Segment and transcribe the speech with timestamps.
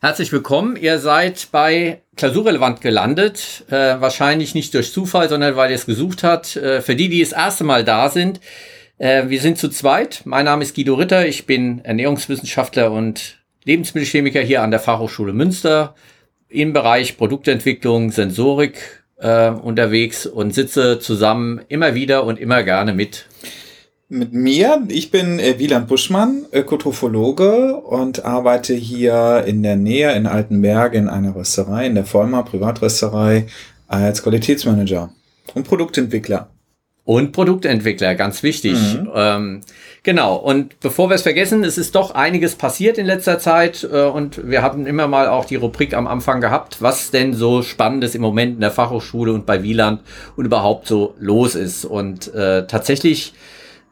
[0.00, 0.76] Herzlich willkommen.
[0.76, 3.64] Ihr seid bei Klausurrelevant gelandet.
[3.68, 6.54] Äh, wahrscheinlich nicht durch Zufall, sondern weil ihr es gesucht habt.
[6.54, 8.38] Äh, für die, die das erste Mal da sind,
[8.98, 10.20] äh, wir sind zu zweit.
[10.24, 11.26] Mein Name ist Guido Ritter.
[11.26, 15.96] Ich bin Ernährungswissenschaftler und Lebensmittelchemiker hier an der Fachhochschule Münster
[16.48, 23.26] im Bereich Produktentwicklung, Sensorik äh, unterwegs und sitze zusammen immer wieder und immer gerne mit
[24.08, 24.84] mit mir.
[24.88, 31.08] Ich bin äh, Wieland Buschmann, Ökotrophologe und arbeite hier in der Nähe in Altenberg in
[31.08, 33.46] einer Rösterei, in der Vollmar Privatrösterei
[33.86, 35.10] als Qualitätsmanager
[35.54, 36.48] und Produktentwickler.
[37.04, 38.74] Und Produktentwickler, ganz wichtig.
[38.74, 39.10] Mhm.
[39.14, 39.60] Ähm,
[40.02, 44.04] genau, und bevor wir es vergessen, es ist doch einiges passiert in letzter Zeit äh,
[44.04, 48.14] und wir hatten immer mal auch die Rubrik am Anfang gehabt, was denn so Spannendes
[48.14, 50.02] im Moment in der Fachhochschule und bei Wieland
[50.36, 51.86] und überhaupt so los ist.
[51.86, 53.32] Und äh, tatsächlich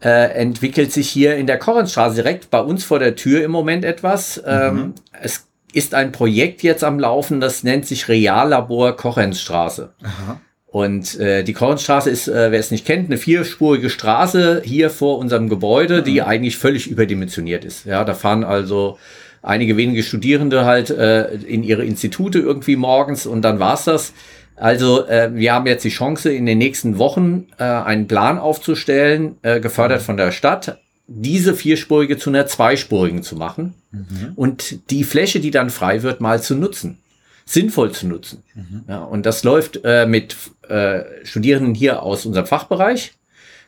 [0.06, 3.84] äh, entwickelt sich hier in der Korrensstraße direkt bei uns vor der Tür im Moment
[3.84, 4.36] etwas.
[4.36, 4.42] Mhm.
[4.46, 9.92] Ähm, es ist ein Projekt jetzt am Laufen, das nennt sich Reallabor Korrensstraße.
[10.00, 10.40] Aha.
[10.66, 15.18] Und äh, die Kornstraße ist, äh, wer es nicht kennt, eine vierspurige Straße hier vor
[15.18, 16.04] unserem Gebäude, mhm.
[16.04, 17.84] die eigentlich völlig überdimensioniert ist.
[17.84, 18.98] Ja, da fahren also
[19.42, 24.12] einige wenige Studierende halt äh, in ihre Institute irgendwie morgens und dann war's das.
[24.56, 29.36] Also äh, wir haben jetzt die Chance, in den nächsten Wochen äh, einen Plan aufzustellen,
[29.42, 34.32] äh, gefördert von der Stadt, diese vierspurige zu einer zweispurigen zu machen mhm.
[34.34, 36.98] und die Fläche, die dann frei wird, mal zu nutzen,
[37.44, 38.42] sinnvoll zu nutzen.
[38.54, 38.84] Mhm.
[38.88, 40.36] Ja, und das läuft äh, mit
[40.68, 43.14] äh, Studierenden hier aus unserem Fachbereich,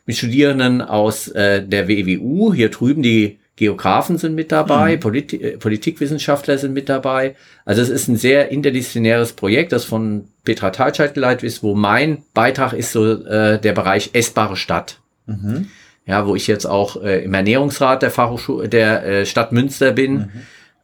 [0.05, 4.99] mit Studierenden aus äh, der WWU, hier drüben die Geografen sind mit dabei, mhm.
[5.01, 7.35] Polit äh, Politikwissenschaftler sind mit dabei.
[7.65, 12.23] Also es ist ein sehr interdisziplinäres Projekt, das von Petra Talscheid geleitet ist, wo mein
[12.33, 14.99] Beitrag ist so äh, der Bereich essbare Stadt.
[15.25, 15.67] Mhm.
[16.05, 20.13] Ja, wo ich jetzt auch äh, im Ernährungsrat der Fachhochschule der äh, Stadt Münster bin.
[20.13, 20.29] Mhm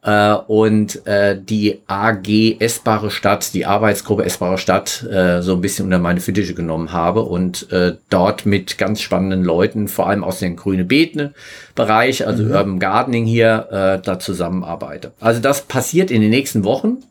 [0.06, 5.86] äh, und äh, die AG Essbare Stadt, die Arbeitsgruppe Essbare Stadt, äh, so ein bisschen
[5.86, 10.40] unter meine Fittiche genommen habe und äh, dort mit ganz spannenden Leuten, vor allem aus
[10.40, 11.34] dem grüne Betne
[11.74, 12.52] Bereich, also mhm.
[12.52, 15.12] Urban Gardening hier, äh, da zusammenarbeite.
[15.20, 17.04] Also das passiert in den nächsten Wochen.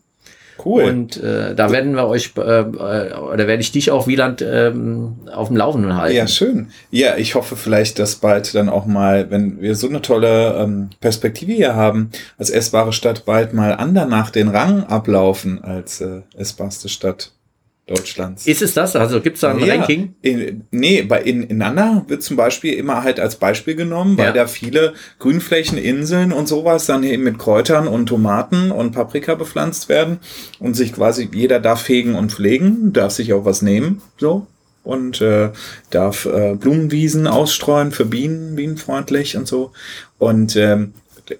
[0.62, 0.84] Cool.
[0.84, 5.16] Und äh, da werden wir euch, äh, äh, oder werde ich dich auch, Wieland, ähm,
[5.32, 6.16] auf dem Laufenden halten.
[6.16, 6.68] Ja, schön.
[6.90, 10.90] Ja, ich hoffe vielleicht, dass bald dann auch mal, wenn wir so eine tolle ähm,
[11.00, 16.88] Perspektive hier haben, als essbare Stadt bald mal andernach den Rang ablaufen als äh, essbarste
[16.88, 17.32] Stadt.
[17.86, 18.46] Deutschlands.
[18.46, 18.96] Ist es das?
[18.96, 20.14] Also gibt es da ein ja, Ranking?
[20.22, 24.28] In, nee, bei in, in Nanda wird zum Beispiel immer halt als Beispiel genommen, weil
[24.28, 24.32] ja.
[24.32, 29.90] da viele Grünflächen, Inseln und sowas dann eben mit Kräutern und Tomaten und Paprika bepflanzt
[29.90, 30.18] werden
[30.58, 34.46] und sich quasi jeder darf fegen und pflegen, darf sich auch was nehmen, so
[34.82, 35.50] und äh,
[35.90, 39.72] darf äh, Blumenwiesen ausstreuen für Bienen, bienenfreundlich und so.
[40.18, 40.94] Und ähm,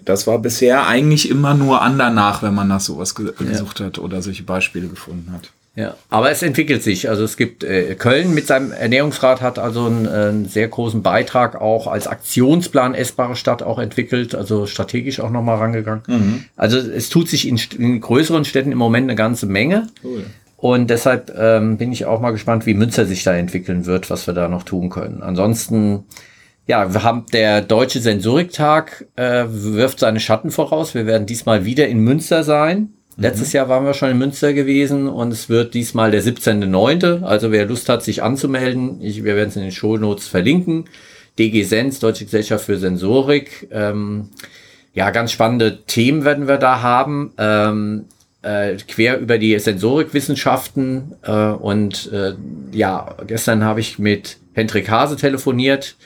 [0.05, 3.87] das war bisher eigentlich immer nur an danach, wenn man nach sowas gesucht ja.
[3.87, 5.53] hat oder solche Beispiele gefunden hat.
[5.77, 7.09] Ja, aber es entwickelt sich.
[7.09, 11.61] Also es gibt äh, Köln mit seinem Ernährungsrat hat also einen, einen sehr großen Beitrag
[11.61, 16.03] auch als Aktionsplan essbare Stadt auch entwickelt, also strategisch auch nochmal rangegangen.
[16.07, 16.45] Mhm.
[16.57, 19.89] Also es tut sich in, in, größeren Städten im Moment eine ganze Menge.
[20.05, 20.25] Cool.
[20.57, 24.29] Und deshalb ähm, bin ich auch mal gespannt, wie Münster sich da entwickeln wird, was
[24.29, 25.23] wir da noch tun können.
[25.23, 26.05] Ansonsten,
[26.67, 30.95] ja, wir haben der Deutsche Sensoriktag äh, wirft seine Schatten voraus.
[30.95, 32.94] Wir werden diesmal wieder in Münster sein.
[33.17, 33.53] Letztes.
[33.53, 37.23] Jahr waren wir schon in Münster gewesen und es wird diesmal der 17.9.
[37.23, 40.87] Also wer Lust hat, sich anzumelden, ich, wir werden es in den Show Notes verlinken.
[41.39, 43.69] DG Sens, Deutsche Gesellschaft für Sensorik.
[43.71, 44.31] Ähm,
[44.95, 47.33] ja, ganz spannende Themen werden wir da haben.
[47.39, 48.05] Ähm,
[48.43, 51.15] äh, quer über die Sensorikwissenschaften.
[51.23, 52.35] Äh, und äh,
[52.73, 55.97] ja, gestern habe ich mit Hendrik Hase telefoniert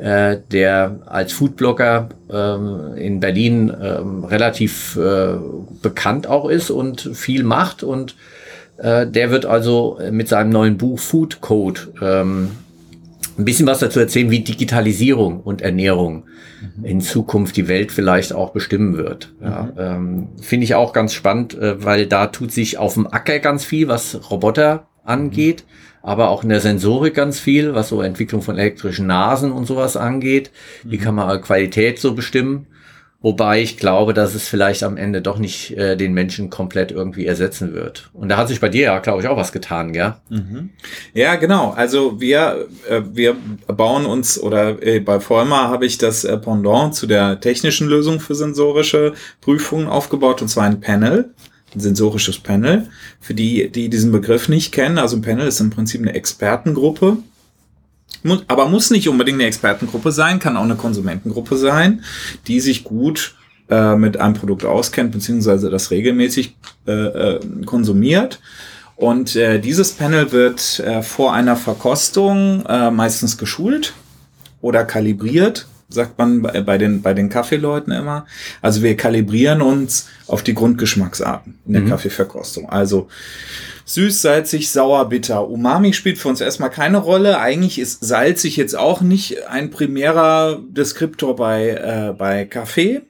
[0.00, 5.34] äh, der als Foodblogger ähm, in Berlin ähm, relativ äh,
[5.82, 8.16] bekannt auch ist und viel macht und
[8.78, 12.52] äh, der wird also mit seinem neuen Buch Food Code ähm,
[13.36, 16.24] ein bisschen was dazu erzählen, wie Digitalisierung und Ernährung
[16.76, 16.84] mhm.
[16.84, 19.32] in Zukunft die Welt vielleicht auch bestimmen wird.
[19.42, 19.72] Ja, mhm.
[19.78, 23.64] ähm, Finde ich auch ganz spannend, äh, weil da tut sich auf dem Acker ganz
[23.66, 25.64] viel, was Roboter angeht.
[25.66, 29.66] Mhm aber auch in der Sensorik ganz viel, was so Entwicklung von elektrischen Nasen und
[29.66, 30.50] sowas angeht.
[30.82, 31.02] Wie mhm.
[31.02, 32.66] kann man Qualität so bestimmen?
[33.22, 37.26] Wobei ich glaube, dass es vielleicht am Ende doch nicht äh, den Menschen komplett irgendwie
[37.26, 38.08] ersetzen wird.
[38.14, 40.14] Und da hat sich bei dir ja, glaube ich, auch was getan, gell?
[40.30, 40.70] Mhm.
[41.12, 41.72] Ja, genau.
[41.72, 43.36] Also wir, äh, wir
[43.66, 48.20] bauen uns, oder äh, bei Vollmar habe ich das äh, Pendant zu der technischen Lösung
[48.20, 49.12] für sensorische
[49.42, 51.34] Prüfungen aufgebaut, und zwar ein Panel
[51.74, 52.88] sensorisches Panel.
[53.20, 57.18] Für die, die diesen Begriff nicht kennen, also ein Panel ist im Prinzip eine Expertengruppe,
[58.48, 62.04] aber muss nicht unbedingt eine Expertengruppe sein, kann auch eine Konsumentengruppe sein,
[62.46, 63.34] die sich gut
[63.70, 66.56] äh, mit einem Produkt auskennt, beziehungsweise das regelmäßig
[66.86, 68.40] äh, äh, konsumiert.
[68.96, 73.94] Und äh, dieses Panel wird äh, vor einer Verkostung äh, meistens geschult
[74.60, 78.26] oder kalibriert, sagt man bei, den, bei den Kaffeeleuten immer.
[78.62, 81.88] Also wir kalibrieren uns auf die Grundgeschmacksarten in der mhm.
[81.88, 82.68] Kaffeeverkostung.
[82.68, 83.08] Also
[83.84, 85.48] süß, salzig, sauer, bitter.
[85.48, 87.40] Umami spielt für uns erstmal keine Rolle.
[87.40, 93.02] Eigentlich ist salzig jetzt auch nicht ein primärer Deskriptor bei, äh, bei Kaffee.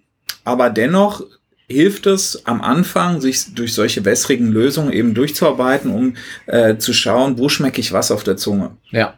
[0.44, 1.22] Aber dennoch
[1.68, 6.14] hilft es am Anfang, sich durch solche wässrigen Lösungen eben durchzuarbeiten, um
[6.46, 8.72] äh, zu schauen, wo schmecke ich was auf der Zunge.
[8.90, 9.14] Ja.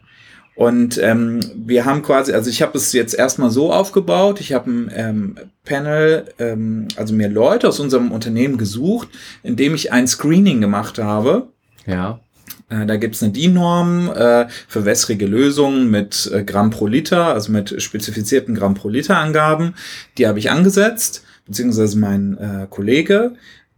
[0.62, 4.70] Und ähm, wir haben quasi, also ich habe es jetzt erstmal so aufgebaut, ich habe
[4.70, 9.08] ein ähm, Panel, ähm, also mir Leute aus unserem Unternehmen gesucht,
[9.42, 11.48] indem ich ein Screening gemacht habe.
[11.84, 12.20] Ja.
[12.68, 17.50] Äh, da gibt's eine DIN-Norm äh, für wässrige Lösungen mit äh, Gramm pro Liter, also
[17.50, 19.74] mit spezifizierten Gramm pro Liter Angaben.
[20.16, 23.32] Die habe ich angesetzt beziehungsweise mein äh, Kollege.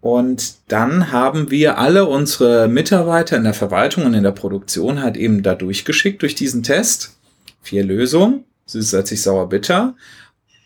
[0.04, 5.16] Und dann haben wir alle unsere Mitarbeiter in der Verwaltung und in der Produktion halt
[5.16, 7.16] eben da durchgeschickt durch diesen Test.
[7.62, 9.94] Vier Lösungen, süß, salzig, sauer, bitter,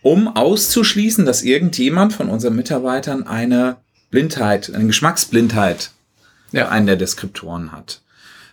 [0.03, 3.77] um auszuschließen, dass irgendjemand von unseren Mitarbeitern eine
[4.11, 5.93] Blindheit, eine Geschmacksblindheit
[6.51, 6.69] ja.
[6.71, 8.01] einen der Deskriptoren hat.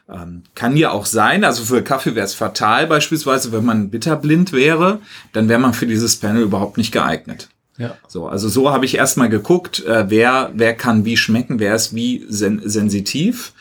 [0.07, 4.51] Ähm, kann ja auch sein, also für Kaffee wäre es fatal beispielsweise, wenn man bitterblind
[4.51, 4.99] wäre,
[5.33, 7.49] dann wäre man für dieses Panel überhaupt nicht geeignet.
[7.77, 7.97] Ja.
[8.07, 11.93] So, also so habe ich erstmal geguckt, äh, wer, wer kann wie schmecken, wer ist
[11.93, 13.53] wie sen sensitiv.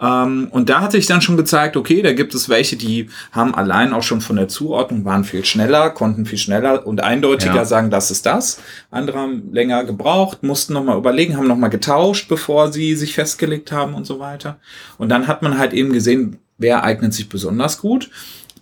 [0.00, 3.54] Ähm, und da hatte ich dann schon gezeigt, okay, da gibt es welche, die haben
[3.54, 7.64] allein auch schon von der Zuordnung, waren viel schneller, konnten viel schneller und eindeutiger ja.
[7.66, 8.60] sagen, das ist das.
[8.90, 13.94] Andere haben länger gebraucht, mussten nochmal überlegen, haben nochmal getauscht, bevor sie sich festgelegt haben
[13.94, 14.58] und so weiter.
[14.96, 18.10] Und dann hat man halt eben gesehen, wer eignet sich besonders gut.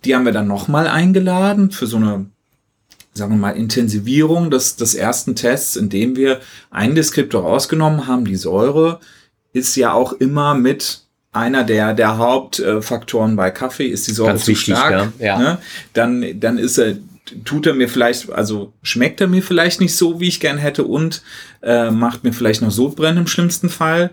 [0.03, 2.25] Die haben wir dann nochmal eingeladen für so eine
[3.19, 6.39] sagen wir mal, Intensivierung des, des ersten Tests, indem wir
[6.71, 8.25] einen Deskriptor rausgenommen haben.
[8.25, 8.99] Die Säure
[9.53, 11.01] ist ja auch immer mit
[11.31, 15.11] einer der, der Hauptfaktoren bei Kaffee, ist die Säure Ganz zu wichtig, stark.
[15.19, 15.37] Ja.
[15.37, 15.57] Ne?
[15.93, 16.97] Dann, dann ist er,
[17.45, 20.83] tut er mir vielleicht, also schmeckt er mir vielleicht nicht so, wie ich gern hätte
[20.83, 21.21] und
[21.61, 24.11] äh, macht mir vielleicht noch Sodbrennen im schlimmsten Fall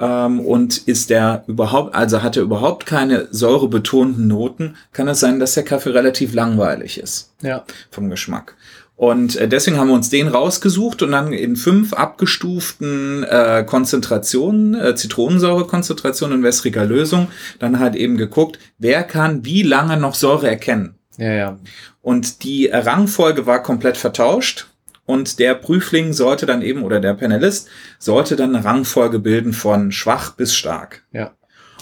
[0.00, 5.38] ähm, und ist der überhaupt, also hat er überhaupt keine säurebetonten Noten, kann es sein,
[5.38, 7.32] dass der Kaffee relativ langweilig ist.
[7.42, 7.64] Ja.
[7.90, 8.56] Vom Geschmack.
[8.96, 14.74] Und äh, deswegen haben wir uns den rausgesucht und dann in fünf abgestuften äh, Konzentrationen,
[14.74, 20.48] äh, Zitronensäurekonzentrationen in wässriger Lösung, dann halt eben geguckt, wer kann wie lange noch Säure
[20.48, 20.96] erkennen.
[21.16, 21.58] Ja, ja.
[22.02, 24.66] Und die Rangfolge war komplett vertauscht.
[25.10, 27.68] Und der Prüfling sollte dann eben, oder der Panelist,
[27.98, 31.02] sollte dann eine Rangfolge bilden von schwach bis stark.
[31.10, 31.32] Ja.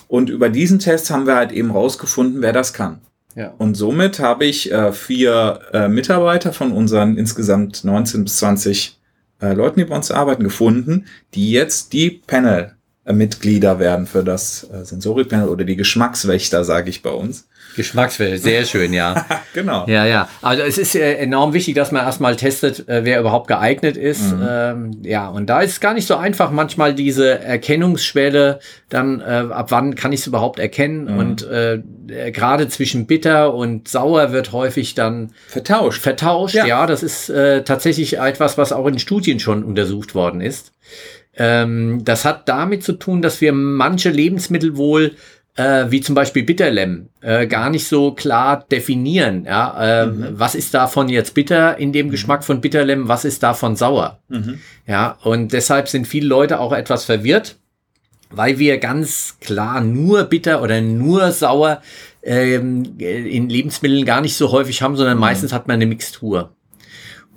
[0.07, 3.03] Und über diesen Test haben wir halt eben rausgefunden, wer das kann.
[3.35, 3.53] Ja.
[3.59, 8.99] Und somit habe ich äh, vier äh, Mitarbeiter von unseren insgesamt 19 bis 20
[9.43, 11.05] äh, Leuten, die bei uns arbeiten, gefunden,
[11.35, 12.23] die jetzt die
[13.09, 17.49] Panel-Mitglieder werden für das äh, Sensorik-Panel oder die Geschmackswächter, sage ich bei uns.
[17.77, 19.25] Geschmackswelle, sehr schön, ja.
[19.55, 19.87] genau.
[19.87, 20.29] Ja, ja.
[20.43, 24.35] Also es ist äh, enorm wichtig, dass man erstmal testet, äh, wer überhaupt geeignet ist.
[24.35, 24.47] Mhm.
[24.49, 28.59] Ähm, ja, und da ist es gar nicht so einfach, manchmal diese Erkennungsschwelle,
[28.89, 31.05] dann äh, ab wann kann ich es überhaupt erkennen.
[31.05, 31.19] Mhm.
[31.19, 31.75] Und äh,
[32.09, 36.03] äh, gerade zwischen bitter und sauer wird häufig dann vertauscht.
[36.03, 36.67] Vertauscht, ja.
[36.67, 40.73] ja das ist äh, tatsächlich etwas, was auch in Studien schon untersucht worden ist.
[41.39, 45.13] Ähm, das hat damit zu tun, dass wir manche Lebensmittel wohl
[45.59, 49.45] äh, wie zum Beispiel Bitterlem, äh, gar nicht so klar definieren.
[49.45, 50.29] Ja, äh, mhm.
[50.33, 52.11] Was ist davon jetzt bitter in dem mhm.
[52.13, 54.21] Geschmack von Bitterlem, was ist davon sauer?
[54.29, 54.61] Mhm.
[54.87, 57.57] Ja, und deshalb sind viele Leute auch etwas verwirrt,
[58.31, 61.83] weil wir ganz klar nur bitter oder nur sauer
[62.23, 65.23] ähm, in Lebensmitteln gar nicht so häufig haben, sondern mhm.
[65.23, 66.55] meistens hat man eine Mixtur.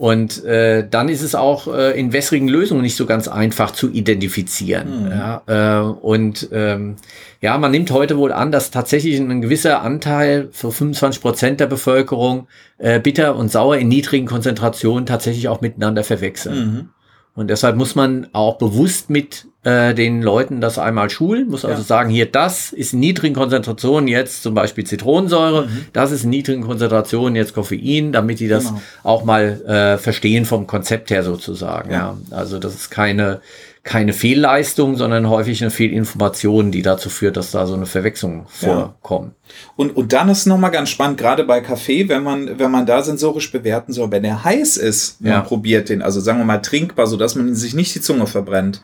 [0.01, 3.91] Und äh, dann ist es auch äh, in wässrigen Lösungen nicht so ganz einfach zu
[3.91, 5.03] identifizieren.
[5.03, 5.11] Mhm.
[5.11, 6.95] Ja, äh, und ähm,
[7.39, 11.67] ja, man nimmt heute wohl an, dass tatsächlich ein gewisser Anteil, so 25 Prozent der
[11.67, 12.47] Bevölkerung,
[12.79, 16.57] äh, bitter und sauer in niedrigen Konzentrationen tatsächlich auch miteinander verwechseln.
[16.57, 16.89] Mhm.
[17.35, 21.81] Und deshalb muss man auch bewusst mit äh, den Leuten das einmal schulen, muss also
[21.81, 21.85] ja.
[21.85, 25.85] sagen, hier, das ist in niedrigen Konzentrationen jetzt zum Beispiel Zitronensäure, mhm.
[25.93, 28.81] das ist in niedrigen Konzentrationen jetzt Koffein, damit die das genau.
[29.03, 31.91] auch mal äh, verstehen vom Konzept her sozusagen.
[31.91, 32.17] Ja.
[32.29, 32.37] ja.
[32.37, 33.41] Also das ist keine
[33.83, 39.33] keine Fehlleistung, sondern häufig eine Fehlinformation, die dazu führt, dass da so eine Verwechslung vorkommt.
[39.33, 39.53] Ja.
[39.75, 43.01] Und, und dann ist nochmal ganz spannend, gerade bei Kaffee, wenn man, wenn man da
[43.01, 47.07] sensorisch bewerten soll, wenn er heiß ist, man probiert den, also sagen wir mal trinkbar,
[47.07, 48.83] so dass man sich nicht die Zunge verbrennt,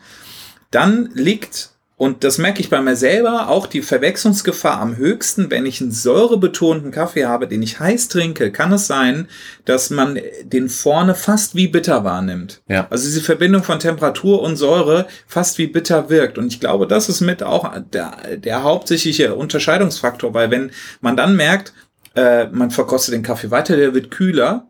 [0.71, 5.65] dann liegt und das merke ich bei mir selber, auch die Verwechslungsgefahr am höchsten, wenn
[5.65, 9.27] ich einen säurebetonten Kaffee habe, den ich heiß trinke, kann es sein,
[9.65, 12.61] dass man den vorne fast wie bitter wahrnimmt.
[12.69, 12.85] Ja.
[12.91, 16.37] Also diese Verbindung von Temperatur und Säure fast wie bitter wirkt.
[16.37, 20.69] Und ich glaube, das ist mit auch der, der hauptsächliche Unterscheidungsfaktor, weil wenn
[21.01, 21.73] man dann merkt,
[22.15, 24.67] äh, man verkostet den Kaffee weiter, der wird kühler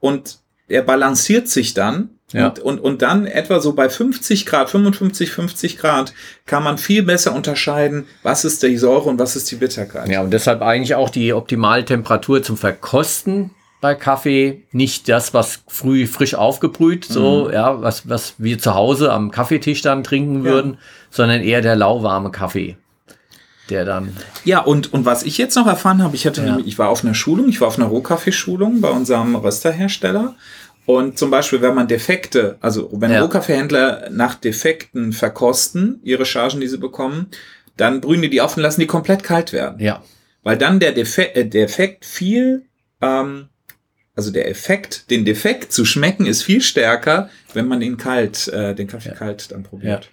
[0.00, 2.48] und er balanciert sich dann ja.
[2.48, 6.12] Und, und, und dann etwa so bei 50 Grad, 55, 50 Grad
[6.44, 10.08] kann man viel besser unterscheiden, was ist die Säure und was ist die Bitterkeit.
[10.08, 14.64] Ja, und deshalb eigentlich auch die optimale Temperatur zum Verkosten bei Kaffee.
[14.72, 17.52] Nicht das, was früh frisch aufgebrüht, so, mhm.
[17.52, 20.78] ja, was, was wir zu Hause am Kaffeetisch dann trinken würden, ja.
[21.10, 22.76] sondern eher der lauwarme Kaffee.
[23.70, 24.16] Der dann.
[24.44, 26.58] Ja, und, und was ich jetzt noch erfahren habe, ich hatte, ja.
[26.64, 30.36] ich war auf einer Schulung, ich war auf einer Rohkaffeeschulung bei unserem Rösterhersteller
[30.86, 33.20] und zum Beispiel, wenn man Defekte, also wenn ja.
[33.22, 37.28] Rohkaffeehändler nach Defekten verkosten, ihre Chargen, die sie bekommen,
[37.76, 39.80] dann brühen die die auf und lassen die komplett kalt werden.
[39.80, 40.02] Ja.
[40.44, 42.66] Weil dann der Defekt, äh, Defekt viel,
[43.02, 43.48] ähm,
[44.14, 48.74] also der Effekt, den Defekt zu schmecken, ist viel stärker, wenn man ihn kalt, äh,
[48.74, 49.14] den Kaffee ja.
[49.16, 50.04] kalt dann probiert.
[50.04, 50.10] Ja.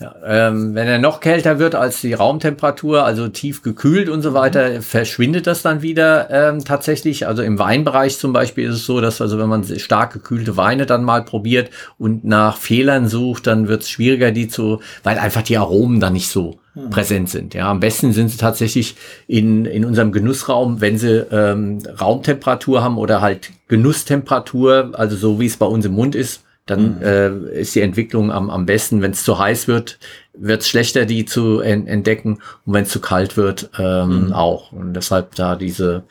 [0.00, 4.30] Ja, ähm, wenn er noch kälter wird als die Raumtemperatur, also tief gekühlt und so
[4.30, 4.34] mhm.
[4.34, 7.26] weiter, verschwindet das dann wieder ähm, tatsächlich.
[7.26, 10.86] Also im Weinbereich zum Beispiel ist es so, dass also wenn man stark gekühlte Weine
[10.86, 15.42] dann mal probiert und nach Fehlern sucht, dann wird es schwieriger, die zu, weil einfach
[15.42, 16.90] die Aromen dann nicht so hm.
[16.90, 17.54] präsent sind.
[17.54, 18.96] Ja, am besten sind sie tatsächlich
[19.28, 25.46] in, in unserem Genussraum, wenn sie ähm, Raumtemperatur haben oder halt Genusstemperatur, also so wie
[25.46, 27.02] es bei uns im Mund ist dann mhm.
[27.02, 29.02] äh, ist die Entwicklung am, am besten.
[29.02, 29.98] Wenn es zu heiß wird,
[30.32, 32.38] wird es schlechter, die zu en entdecken.
[32.64, 34.32] Und wenn es zu kalt wird, ähm, mhm.
[34.32, 34.72] auch.
[34.72, 36.04] Und deshalb da diese,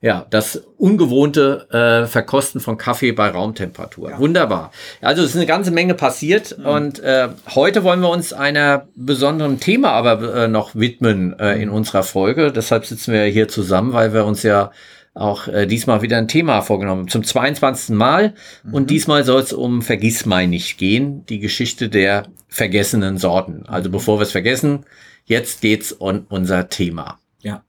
[0.00, 4.12] ja, das ungewohnte äh, Verkosten von Kaffee bei Raumtemperatur.
[4.12, 4.18] Ja.
[4.18, 4.72] Wunderbar.
[5.02, 6.66] Also es ist eine ganze Menge passiert mhm.
[6.66, 11.68] und äh, heute wollen wir uns einer besonderen Thema aber äh, noch widmen äh, in
[11.68, 11.74] mhm.
[11.74, 12.52] unserer Folge.
[12.52, 14.72] Deshalb sitzen wir hier zusammen, weil wir uns ja
[15.14, 17.08] auch äh, diesmal wieder ein Thema vorgenommen.
[17.08, 17.94] Zum 22.
[17.94, 18.34] Mal.
[18.64, 18.74] Mhm.
[18.74, 23.64] Und diesmal soll es um Vergissmeinnicht gehen, die Geschichte der vergessenen Sorten.
[23.66, 24.84] Also bevor wir es vergessen,
[25.24, 27.20] jetzt geht's um unser Thema.
[27.40, 27.62] Ja.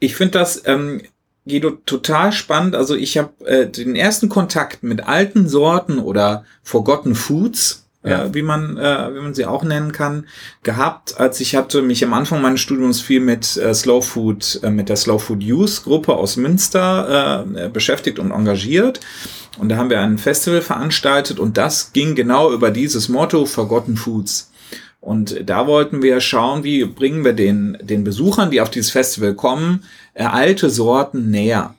[0.00, 1.02] Ich finde das, ähm,
[1.46, 2.74] Guido, total spannend.
[2.74, 8.24] Also ich habe äh, den ersten Kontakt mit alten Sorten oder Forgotten Foods ja.
[8.24, 10.26] äh, wie man äh, wie man sie auch nennen kann,
[10.62, 14.70] gehabt, als ich hatte mich am Anfang meines Studiums viel mit äh, Slow Food, äh,
[14.70, 19.00] mit der Slow Food Use Gruppe aus Münster äh, beschäftigt und engagiert.
[19.58, 23.96] Und da haben wir ein Festival veranstaltet und das ging genau über dieses Motto Forgotten
[23.96, 24.52] Foods.
[25.00, 29.34] Und da wollten wir schauen, wie bringen wir den, den Besuchern, die auf dieses Festival
[29.34, 31.74] kommen, äh, alte Sorten näher.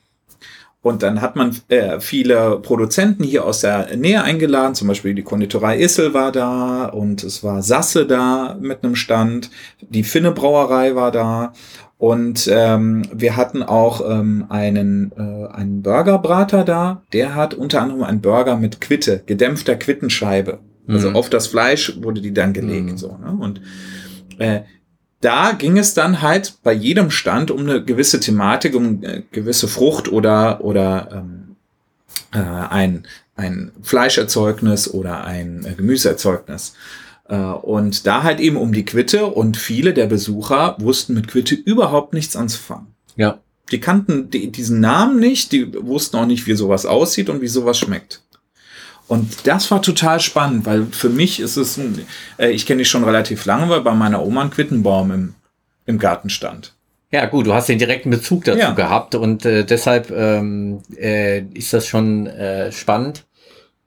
[0.82, 5.24] Und dann hat man äh, viele Produzenten hier aus der Nähe eingeladen, zum Beispiel die
[5.24, 10.96] Konditorei Issel war da und es war Sasse da mit einem Stand, die Finne Brauerei
[10.96, 11.52] war da
[12.00, 18.04] und ähm, wir hatten auch ähm, einen, äh, einen Burgerbrater da, der hat unter anderem
[18.04, 20.60] einen Burger mit Quitte, gedämpfter Quittenscheibe.
[20.88, 21.18] Also mhm.
[21.18, 22.92] auf das Fleisch wurde die dann gelegt.
[22.92, 22.98] Mhm.
[22.98, 23.38] So, ne?
[23.38, 23.62] Und
[24.38, 24.62] äh,
[25.22, 29.68] da ging es dann halt bei jedem Stand um eine gewisse Thematik, um eine gewisse
[29.68, 31.56] Frucht oder, oder ähm,
[32.32, 36.74] äh, ein, ein Fleischerzeugnis oder ein äh, Gemüseerzeugnis.
[37.28, 41.56] Äh, und da halt eben um die Quitte und viele der Besucher wussten mit Quitte
[41.56, 42.88] überhaupt nichts anzufangen.
[43.16, 43.40] Ja.
[43.72, 47.48] Die kannten die, diesen Namen nicht, die wussten auch nicht, wie sowas aussieht und wie
[47.48, 48.22] sowas schmeckt.
[49.10, 52.06] Und das war total spannend, weil für mich ist es, ein,
[52.38, 55.36] äh, ich kenne dich schon relativ lange, weil bei meiner Oma ein Quittenbaum im,
[55.88, 56.76] im Garten stand.
[57.12, 58.72] Ja, gut, du hast den direkten Bezug dazu ja.
[58.72, 63.26] gehabt und äh, deshalb ähm, äh, ist das schon äh, spannend.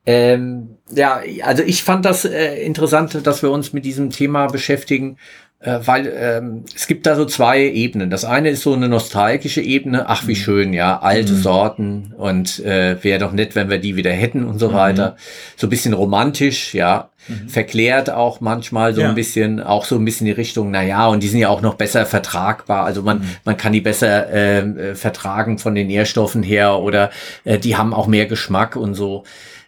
[0.04, 5.18] Ähm, ja, also ich fand das äh, interessant, dass wir uns mit diesem Thema beschäftigen,
[5.64, 8.10] weil ähm, es gibt da so zwei Ebenen.
[8.10, 10.36] Das eine ist so eine nostalgische Ebene, ach wie mhm.
[10.36, 11.40] schön, ja, alte mhm.
[11.40, 14.74] Sorten und äh, wäre doch nett, wenn wir die wieder hätten und so mhm.
[14.74, 15.16] weiter.
[15.56, 17.48] So ein bisschen romantisch, ja, mhm.
[17.48, 19.08] verklärt auch manchmal so ja.
[19.08, 21.62] ein bisschen, auch so ein bisschen die Richtung, na ja, und die sind ja auch
[21.62, 22.84] noch besser vertragbar.
[22.84, 23.36] Also man, mhm.
[23.44, 27.10] man kann die besser ähm, äh, vertragen von den Nährstoffen her oder
[27.44, 29.24] äh, die haben auch mehr Geschmack und so.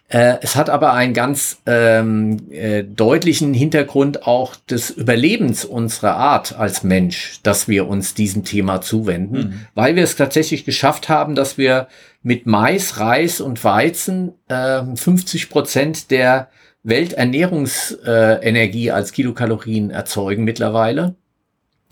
[0.07, 6.55] Äh, es hat aber einen ganz ähm, äh, deutlichen Hintergrund auch des Überlebens unserer Art
[6.57, 9.65] als Mensch, dass wir uns diesem Thema zuwenden, mhm.
[9.73, 11.87] weil wir es tatsächlich geschafft haben, dass wir
[12.21, 16.49] mit Mais, Reis und Weizen äh, 50 Prozent der
[16.83, 21.15] Welternährungsenergie als Kilokalorien erzeugen mittlerweile.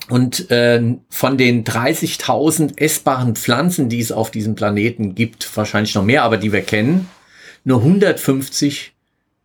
[0.10, 6.04] Und äh, von den 30.000 essbaren Pflanzen, die es auf diesem Planeten gibt, wahrscheinlich noch
[6.04, 7.10] mehr, aber die wir kennen,
[7.64, 8.94] nur 150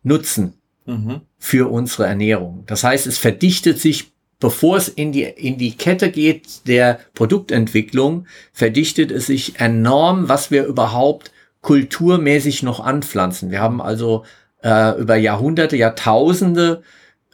[0.03, 0.53] nutzen.
[0.89, 1.21] mhm.
[1.37, 2.63] für unsere Ernährung.
[2.67, 8.25] Das heißt, es verdichtet sich, bevor es in die, in die Kette geht der Produktentwicklung,
[8.51, 13.51] verdichtet es sich enorm, was wir überhaupt kulturmäßig noch anpflanzen.
[13.51, 14.23] Wir haben also
[14.63, 16.83] äh, über Jahrhunderte, Jahrtausende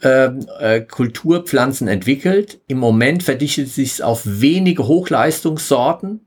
[0.02, 2.60] ähm, äh, Kulturpflanzen entwickelt.
[2.66, 6.25] Im Moment verdichtet sich auf wenige Hochleistungssorten,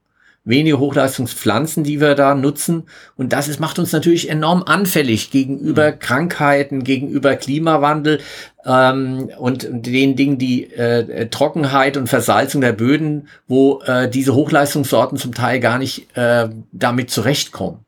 [0.49, 2.83] wenige Hochleistungspflanzen, die wir da nutzen.
[3.15, 5.99] Und das ist, macht uns natürlich enorm anfällig gegenüber mhm.
[5.99, 8.19] Krankheiten, gegenüber Klimawandel
[8.65, 15.17] ähm, und den Dingen, die äh, Trockenheit und Versalzung der Böden, wo äh, diese Hochleistungssorten
[15.17, 17.85] zum Teil gar nicht äh, damit zurechtkommen.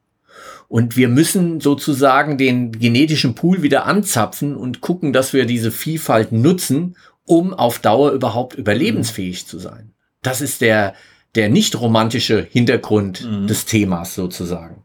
[0.68, 6.32] Und wir müssen sozusagen den genetischen Pool wieder anzapfen und gucken, dass wir diese Vielfalt
[6.32, 9.92] nutzen, um auf Dauer überhaupt überlebensfähig zu sein.
[10.22, 10.94] Das ist der,
[11.36, 13.48] der nicht romantische Hintergrund mhm.
[13.48, 14.84] des Themas sozusagen.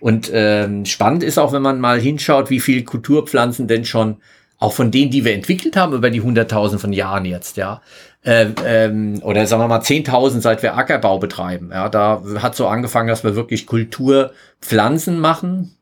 [0.00, 4.16] Und ähm, spannend ist auch, wenn man mal hinschaut, wie viel Kulturpflanzen denn schon
[4.58, 7.80] auch von denen, die wir entwickelt haben über die hunderttausend von Jahren jetzt, ja,
[8.24, 11.70] äh, ähm, oder sagen wir mal 10.000, seit wir Ackerbau betreiben.
[11.72, 15.76] Ja, da hat so angefangen, dass wir wirklich Kulturpflanzen machen.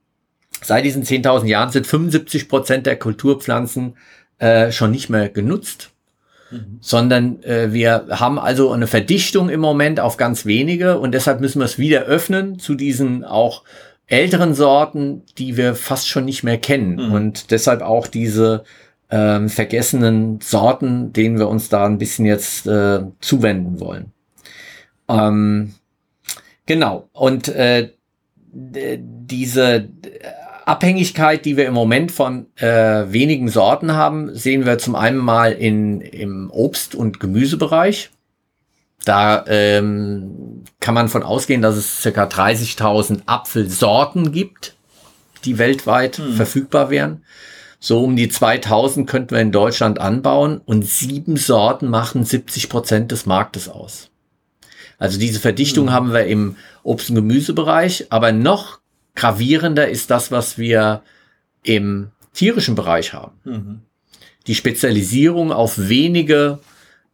[0.62, 3.96] Seit diesen 10.000 Jahren sind 75 Prozent der Kulturpflanzen
[4.38, 5.90] äh, schon nicht mehr genutzt.
[6.50, 6.78] Mhm.
[6.80, 11.60] Sondern äh, wir haben also eine Verdichtung im Moment auf ganz wenige und deshalb müssen
[11.60, 13.64] wir es wieder öffnen zu diesen auch
[14.06, 16.94] älteren Sorten, die wir fast schon nicht mehr kennen.
[16.94, 17.12] Mhm.
[17.12, 18.64] Und deshalb auch diese
[19.10, 24.12] ähm, vergessenen Sorten, denen wir uns da ein bisschen jetzt äh, zuwenden wollen.
[25.08, 25.74] Ähm,
[26.66, 27.08] genau.
[27.12, 27.90] Und äh,
[28.52, 29.88] diese
[30.66, 35.52] Abhängigkeit, die wir im Moment von äh, wenigen Sorten haben, sehen wir zum einen mal
[35.52, 38.10] in, im Obst- und Gemüsebereich.
[39.04, 44.74] Da ähm, kann man von ausgehen, dass es circa 30.000 Apfelsorten gibt,
[45.44, 46.34] die weltweit hm.
[46.34, 47.22] verfügbar wären.
[47.78, 53.12] So um die 2000 könnten wir in Deutschland anbauen und sieben Sorten machen 70 Prozent
[53.12, 54.10] des Marktes aus.
[54.98, 55.92] Also diese Verdichtung mhm.
[55.92, 58.80] haben wir im Obst- und Gemüsebereich, aber noch
[59.16, 61.02] gravierender ist das, was wir
[61.62, 63.32] im tierischen Bereich haben.
[63.44, 63.80] Mhm.
[64.46, 66.60] Die Spezialisierung auf wenige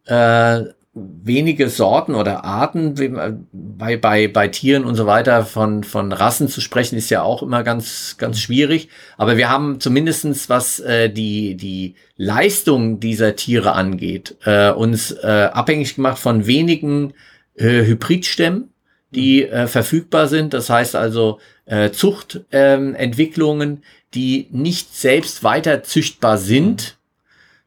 [0.05, 6.47] äh, wenige Sorten oder Arten, bei, bei, bei Tieren und so weiter von, von Rassen
[6.47, 8.89] zu sprechen, ist ja auch immer ganz, ganz schwierig.
[9.17, 15.49] Aber wir haben zumindestens was äh, die, die Leistung dieser Tiere angeht, äh, uns äh,
[15.51, 17.13] abhängig gemacht von wenigen
[17.55, 18.69] äh, Hybridstämmen,
[19.13, 20.53] die äh, verfügbar sind.
[20.53, 26.97] Das heißt also äh, Zuchtentwicklungen, die nicht selbst weiter züchtbar sind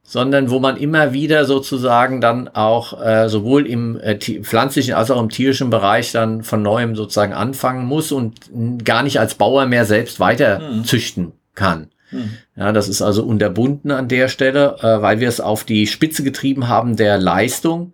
[0.08, 5.20] sondern wo man immer wieder sozusagen dann auch äh, sowohl im äh, pflanzlichen als auch
[5.20, 9.84] im tierischen Bereich dann von neuem sozusagen anfangen muss und gar nicht als Bauer mehr
[9.84, 10.84] selbst weiter mhm.
[10.84, 11.88] züchten kann.
[12.12, 12.30] Mhm.
[12.54, 16.22] Ja, das ist also unterbunden an der Stelle, äh, weil wir es auf die Spitze
[16.22, 17.92] getrieben haben der Leistung.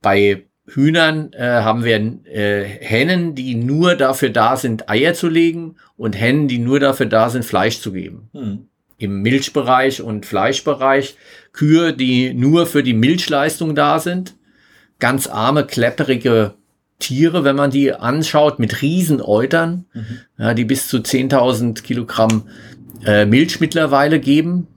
[0.00, 5.76] Bei Hühnern äh, haben wir äh, Hennen, die nur dafür da sind, Eier zu legen
[5.96, 8.30] und Hennen, die nur dafür da sind, Fleisch zu geben.
[8.32, 11.16] Mhm im Milchbereich und Fleischbereich
[11.52, 14.34] Kühe, die nur für die Milchleistung da sind.
[14.98, 16.54] Ganz arme, klepperige
[16.98, 20.06] Tiere, wenn man die anschaut, mit Riesenäutern, mhm.
[20.38, 22.44] ja, die bis zu 10.000 Kilogramm
[23.04, 24.68] äh, Milch mittlerweile geben.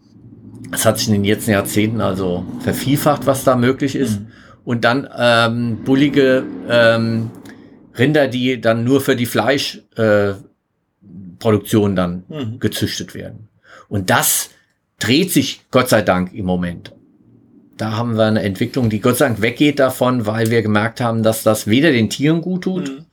[0.72, 4.20] Das hat sich in den letzten Jahrzehnten also vervielfacht, was da möglich ist.
[4.20, 4.28] Mhm.
[4.68, 7.32] Und dann ähm, bullige ähm,
[7.98, 12.60] Rinder, die dann nur für die Fleischproduktion äh, dann mhm.
[12.60, 13.48] gezüchtet werden.
[13.88, 14.50] Und das
[15.00, 16.92] dreht sich Gott sei Dank im Moment.
[17.78, 21.24] Da haben wir eine Entwicklung, die Gott sei Dank weggeht davon, weil wir gemerkt haben,
[21.24, 23.06] dass das weder den Tieren gut tut, mhm.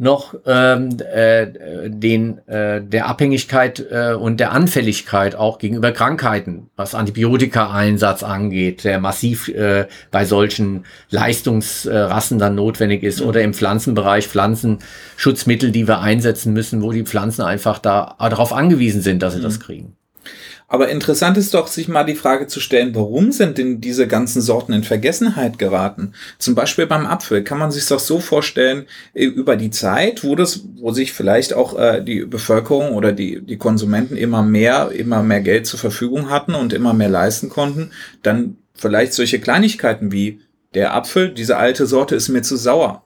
[0.00, 6.94] Noch ähm, äh, den, äh, der Abhängigkeit äh, und der Anfälligkeit auch gegenüber Krankheiten, was
[6.94, 13.28] Antibiotika-Einsatz angeht, der massiv äh, bei solchen Leistungsrassen dann notwendig ist, mhm.
[13.28, 19.02] oder im Pflanzenbereich Pflanzenschutzmittel, die wir einsetzen müssen, wo die Pflanzen einfach da darauf angewiesen
[19.02, 19.44] sind, dass sie mhm.
[19.44, 19.96] das kriegen.
[20.72, 24.40] Aber interessant ist doch, sich mal die Frage zu stellen, warum sind denn diese ganzen
[24.40, 26.12] Sorten in Vergessenheit geraten?
[26.38, 30.36] Zum Beispiel beim Apfel kann man sich doch so vorstellen, äh, über die Zeit, wo
[30.36, 35.24] das, wo sich vielleicht auch äh, die Bevölkerung oder die, die Konsumenten immer mehr, immer
[35.24, 37.90] mehr Geld zur Verfügung hatten und immer mehr leisten konnten,
[38.22, 40.40] dann vielleicht solche Kleinigkeiten wie
[40.74, 43.02] der Apfel, diese alte Sorte ist mir zu sauer.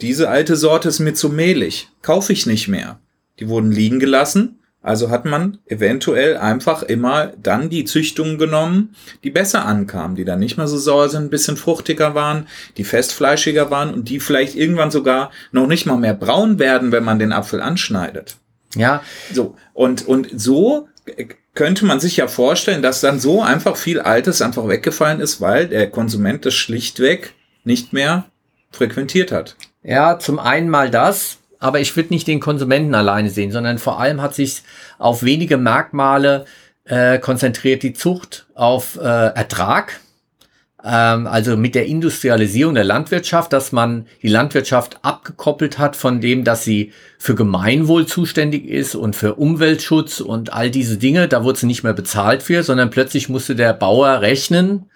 [0.00, 1.88] Diese alte Sorte ist mir zu mehlig.
[2.00, 3.00] Kaufe ich nicht mehr.
[3.40, 4.57] Die wurden liegen gelassen
[4.88, 10.38] also hat man eventuell einfach immer dann die Züchtungen genommen, die besser ankamen, die dann
[10.38, 12.46] nicht mehr so sauer sind, ein bisschen fruchtiger waren,
[12.78, 17.04] die festfleischiger waren und die vielleicht irgendwann sogar noch nicht mal mehr braun werden, wenn
[17.04, 18.36] man den Apfel anschneidet.
[18.74, 19.02] Ja.
[19.30, 19.56] So.
[19.74, 20.88] Und, und so
[21.54, 25.68] könnte man sich ja vorstellen, dass dann so einfach viel Altes einfach weggefallen ist, weil
[25.68, 28.24] der Konsument das schlichtweg nicht mehr
[28.70, 29.56] frequentiert hat.
[29.82, 34.00] Ja, zum einen mal das, aber ich würde nicht den Konsumenten alleine sehen, sondern vor
[34.00, 34.62] allem hat sich
[34.98, 36.44] auf wenige Merkmale
[36.84, 40.00] äh, konzentriert die Zucht auf äh, Ertrag,
[40.82, 46.44] ähm, also mit der Industrialisierung der Landwirtschaft, dass man die Landwirtschaft abgekoppelt hat von dem,
[46.44, 51.28] dass sie für Gemeinwohl zuständig ist und für Umweltschutz und all diese Dinge.
[51.28, 54.86] Da wurde sie nicht mehr bezahlt für, sondern plötzlich musste der Bauer rechnen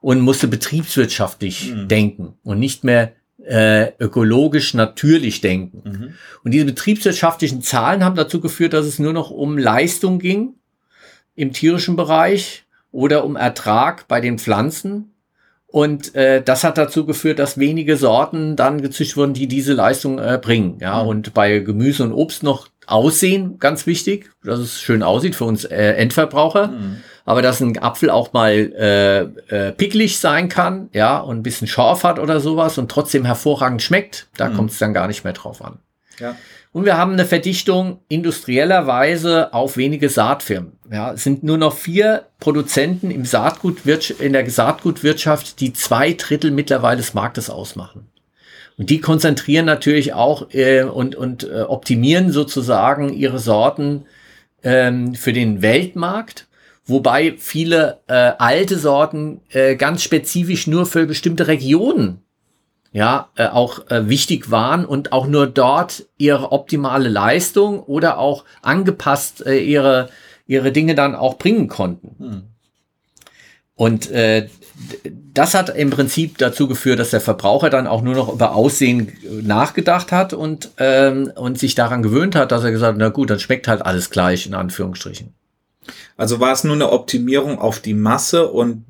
[0.00, 1.88] und musste betriebswirtschaftlich mhm.
[1.88, 3.12] denken und nicht mehr
[3.46, 5.82] äh, ökologisch natürlich denken.
[5.84, 6.14] Mhm.
[6.42, 10.54] Und diese betriebswirtschaftlichen Zahlen haben dazu geführt, dass es nur noch um Leistung ging
[11.34, 15.12] im tierischen Bereich oder um Ertrag bei den Pflanzen.
[15.66, 20.18] Und äh, das hat dazu geführt, dass wenige Sorten dann gezüchtet wurden, die diese Leistung
[20.18, 20.78] äh, bringen.
[20.80, 21.08] Ja, mhm.
[21.08, 25.64] und bei Gemüse und Obst noch Aussehen, ganz wichtig, dass es schön aussieht für uns
[25.64, 26.68] äh, Endverbraucher.
[26.68, 26.96] Mhm.
[27.24, 29.20] Aber dass ein Apfel auch mal äh,
[29.52, 33.82] äh, picklig sein kann, ja, und ein bisschen scharf hat oder sowas und trotzdem hervorragend
[33.82, 34.54] schmeckt, da mhm.
[34.54, 35.78] kommt es dann gar nicht mehr drauf an.
[36.20, 36.36] Ja.
[36.76, 40.72] Und wir haben eine Verdichtung industriellerweise auf wenige Saatfirmen.
[40.92, 46.50] Ja, es sind nur noch vier Produzenten im Saatgutwirtschaft, in der Saatgutwirtschaft, die zwei Drittel
[46.50, 48.08] mittlerweile des Marktes ausmachen.
[48.78, 54.04] Und die konzentrieren natürlich auch äh, und, und äh, optimieren sozusagen ihre Sorten
[54.62, 56.46] ähm, für den Weltmarkt,
[56.84, 62.22] wobei viele äh, alte Sorten äh, ganz spezifisch nur für bestimmte Regionen
[62.96, 68.44] ja, äh, auch äh, wichtig waren und auch nur dort ihre optimale Leistung oder auch
[68.62, 70.08] angepasst äh, ihre,
[70.46, 72.16] ihre Dinge dann auch bringen konnten.
[72.18, 72.42] Hm.
[73.74, 74.48] Und äh,
[75.32, 79.12] das hat im Prinzip dazu geführt, dass der Verbraucher dann auch nur noch über Aussehen
[79.42, 83.30] nachgedacht hat und, ähm, und sich daran gewöhnt hat, dass er gesagt hat, na gut,
[83.30, 85.34] dann schmeckt halt alles gleich, in Anführungsstrichen.
[86.16, 88.84] Also war es nur eine Optimierung auf die Masse und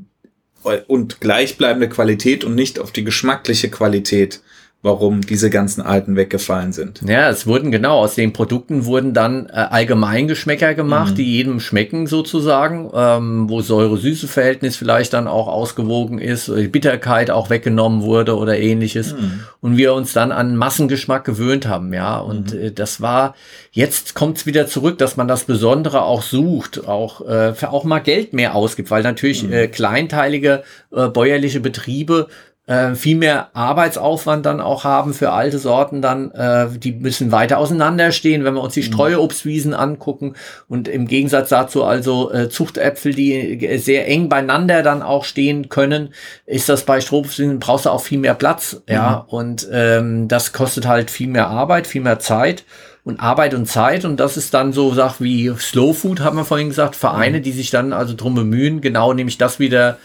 [0.89, 4.41] und gleichbleibende Qualität und nicht auf die geschmackliche Qualität
[4.83, 7.01] warum diese ganzen alten weggefallen sind.
[7.05, 11.17] Ja, es wurden genau, aus den Produkten wurden dann äh, Allgemeingeschmäcker gemacht, mhm.
[11.17, 17.51] die jedem schmecken sozusagen, ähm, wo Säure-Süße-Verhältnis vielleicht dann auch ausgewogen ist, die Bitterkeit auch
[17.51, 19.15] weggenommen wurde oder ähnliches.
[19.15, 19.41] Mhm.
[19.61, 22.19] Und wir uns dann an Massengeschmack gewöhnt haben, ja.
[22.19, 22.61] Und mhm.
[22.61, 23.35] äh, das war,
[23.73, 27.83] jetzt kommt es wieder zurück, dass man das Besondere auch sucht, auch, äh, für auch
[27.83, 29.53] mal Geld mehr ausgibt, weil natürlich mhm.
[29.53, 30.63] äh, kleinteilige
[30.95, 32.29] äh, bäuerliche Betriebe
[32.67, 37.59] äh, viel mehr Arbeitsaufwand dann auch haben für alte Sorten dann, äh, die müssen weiter
[37.59, 38.87] auseinanderstehen, wenn wir uns die mhm.
[38.87, 40.35] Streuobstwiesen angucken
[40.69, 46.13] und im Gegensatz dazu also äh, Zuchtäpfel, die sehr eng beieinander dann auch stehen können,
[46.45, 48.95] ist das bei Streuobstwiesen, brauchst du auch viel mehr Platz, mhm.
[48.95, 52.65] ja, und ähm, das kostet halt viel mehr Arbeit, viel mehr Zeit
[53.05, 56.45] und Arbeit und Zeit und das ist dann so Sachen wie Slow Food, haben wir
[56.45, 57.43] vorhin gesagt, Vereine, mhm.
[57.45, 59.99] die sich dann also drum bemühen, genau nämlich das wieder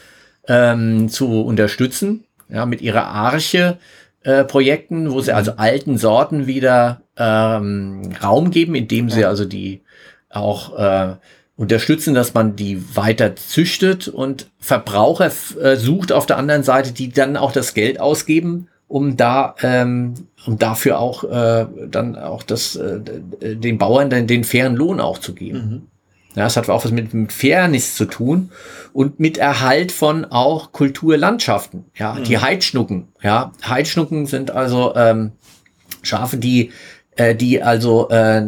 [0.47, 3.77] ähm, zu unterstützen ja, mit ihrer Arche
[4.23, 5.37] äh, Projekten, wo sie mhm.
[5.37, 9.81] also alten Sorten wieder ähm, Raum geben, indem sie also die
[10.29, 11.15] auch äh,
[11.55, 17.09] unterstützen, dass man die weiter züchtet und Verbraucher äh, sucht auf der anderen Seite, die
[17.09, 20.13] dann auch das Geld ausgeben, um da ähm,
[20.45, 25.19] um dafür auch äh, dann auch das äh, den Bauern den, den fairen Lohn auch
[25.19, 25.57] zu geben.
[25.57, 25.90] Mhm.
[26.35, 28.51] Ja, das hat auch was mit, mit Fairness zu tun
[28.93, 31.85] und mit Erhalt von auch Kulturlandschaften.
[31.95, 32.23] Ja, mhm.
[32.23, 33.09] die Heidschnucken.
[33.21, 35.31] Ja, Heidschnucken sind also ähm,
[36.01, 36.71] Schafe, die
[37.17, 38.39] äh, die also äh,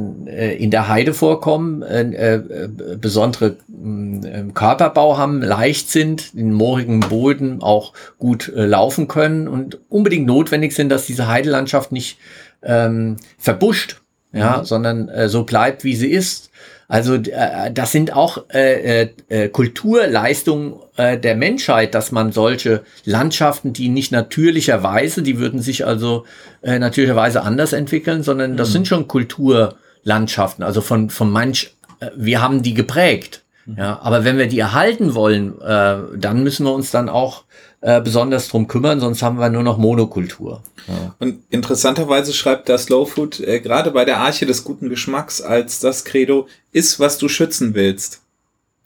[0.55, 7.61] in der Heide vorkommen, äh, äh, besondere äh, Körperbau haben, leicht sind, in moorigen Boden
[7.61, 12.17] auch gut äh, laufen können und unbedingt notwendig sind, dass diese Heidelandschaft nicht
[12.63, 14.01] ähm, verbuscht,
[14.33, 14.65] ja, mhm.
[14.65, 16.49] sondern äh, so bleibt, wie sie ist
[16.87, 22.83] also äh, das sind auch äh, äh, äh, Kulturleistungen äh, der Menschheit, dass man solche
[23.05, 26.25] Landschaften, die nicht natürlicherweise, die würden sich also
[26.61, 28.73] äh, natürlicherweise anders entwickeln, sondern das mhm.
[28.73, 30.63] sind schon Kulturlandschaften.
[30.63, 33.42] Also von, von manch, äh, wir haben die geprägt.
[33.65, 33.77] Mhm.
[33.77, 37.43] Ja, aber wenn wir die erhalten wollen, äh, dann müssen wir uns dann auch
[37.81, 40.63] äh, besonders drum kümmern, sonst haben wir nur noch Monokultur.
[40.87, 41.15] Ja.
[41.19, 45.79] Und interessanterweise schreibt das Slow Food äh, gerade bei der Arche des guten Geschmacks als
[45.79, 48.21] das Credo, ist, was du schützen willst.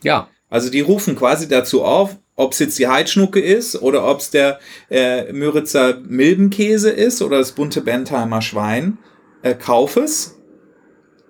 [0.02, 0.30] Ja.
[0.50, 4.30] Also die rufen quasi dazu auf, ob es jetzt die Heidschnucke ist oder ob es
[4.30, 4.60] der
[4.90, 8.98] äh, Müritzer Milbenkäse ist oder das bunte Bentheimer Schwein,
[9.42, 10.37] äh, kauf es.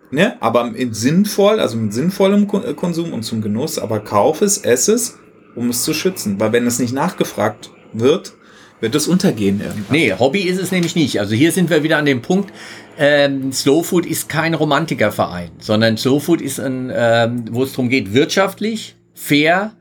[0.09, 0.37] Ne?
[0.39, 5.17] Aber in sinnvoll, also mit sinnvollem Konsum und zum Genuss, aber kauf es, ess es
[5.55, 6.39] um es zu schützen.
[6.39, 8.33] Weil wenn es nicht nachgefragt wird,
[8.79, 9.97] wird es untergehen irgendwann.
[9.97, 11.19] Nee, Hobby ist es nämlich nicht.
[11.19, 12.53] Also hier sind wir wieder an dem Punkt,
[12.97, 17.89] ähm, Slow Food ist kein Romantikerverein, sondern Slow Food ist ein, ähm, wo es darum
[17.89, 19.73] geht, wirtschaftlich, fair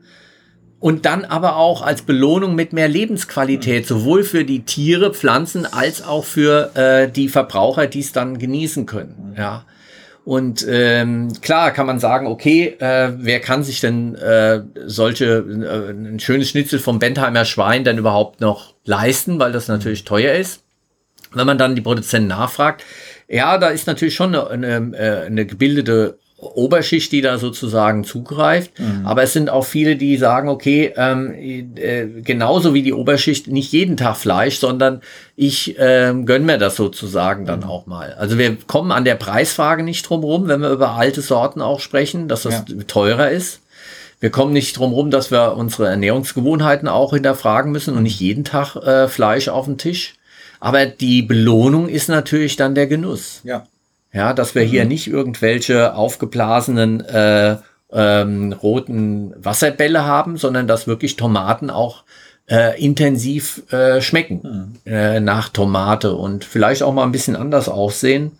[0.79, 3.87] und dann aber auch als Belohnung mit mehr Lebensqualität, mhm.
[3.87, 8.85] sowohl für die Tiere, Pflanzen als auch für äh, die Verbraucher, die es dann genießen
[8.85, 9.31] können.
[9.31, 9.37] Mhm.
[9.37, 9.65] Ja.
[10.27, 15.89] Und ähm, klar kann man sagen, okay, äh, wer kann sich denn äh, solche äh,
[15.89, 20.63] ein schönes Schnitzel vom Bentheimer Schwein denn überhaupt noch leisten, weil das natürlich teuer ist.
[21.31, 22.83] Wenn man dann die Produzenten nachfragt,
[23.29, 28.79] ja, da ist natürlich schon eine, eine, äh, eine gebildete Oberschicht, die da sozusagen zugreift.
[28.79, 29.07] Mhm.
[29.07, 33.71] Aber es sind auch viele, die sagen, okay, ähm, äh, genauso wie die Oberschicht nicht
[33.71, 35.01] jeden Tag Fleisch, sondern
[35.35, 37.65] ich äh, gönn mir das sozusagen dann mhm.
[37.65, 38.13] auch mal.
[38.13, 41.79] Also wir kommen an der Preisfrage nicht drum rum, wenn wir über alte Sorten auch
[41.79, 42.83] sprechen, dass das ja.
[42.87, 43.61] teurer ist.
[44.19, 48.43] Wir kommen nicht drum rum, dass wir unsere Ernährungsgewohnheiten auch hinterfragen müssen und nicht jeden
[48.43, 50.15] Tag äh, Fleisch auf dem Tisch.
[50.59, 53.41] Aber die Belohnung ist natürlich dann der Genuss.
[53.43, 53.65] Ja.
[54.17, 54.69] Ja, dass wir mhm.
[54.69, 57.57] hier nicht irgendwelche aufgeblasenen äh,
[57.91, 62.03] ähm, roten Wasserbälle haben, sondern dass wirklich Tomaten auch
[62.49, 64.91] äh, intensiv äh, schmecken mhm.
[64.91, 68.39] äh, nach Tomate und vielleicht auch mal ein bisschen anders aussehen,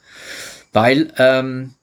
[0.74, 1.76] weil ähm,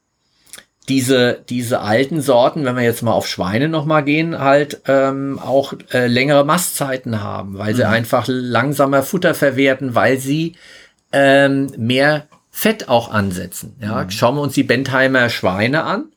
[0.89, 5.73] diese, diese alten Sorten, wenn wir jetzt mal auf Schweine nochmal gehen, halt ähm, auch
[5.93, 7.77] äh, längere Mastzeiten haben, weil mhm.
[7.77, 10.57] sie einfach langsamer Futter verwerten, weil sie
[11.13, 13.75] ähm, mehr Fett auch ansetzen.
[13.81, 14.11] Ja, mhm.
[14.11, 16.13] schauen wir uns die Bentheimer Schweine an.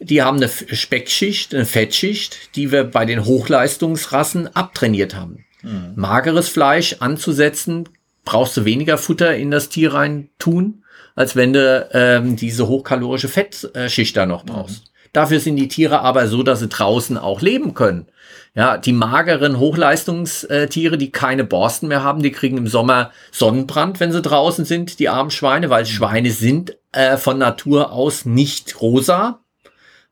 [0.00, 5.44] Die haben eine Speckschicht, eine Fettschicht, die wir bei den Hochleistungsrassen abtrainiert haben.
[5.62, 5.92] Mhm.
[5.94, 7.90] Mageres Fleisch anzusetzen,
[8.24, 10.82] brauchst du weniger Futter in das Tier rein tun,
[11.14, 14.84] als wenn du ähm, diese hochkalorische Fettschicht da noch brauchst.
[14.84, 14.88] Mhm.
[15.12, 18.06] Dafür sind die Tiere aber so, dass sie draußen auch leben können.
[18.54, 24.12] Ja, die mageren Hochleistungstiere, die keine Borsten mehr haben, die kriegen im Sommer Sonnenbrand, wenn
[24.12, 29.40] sie draußen sind, die armen Schweine, weil Schweine sind äh, von Natur aus nicht rosa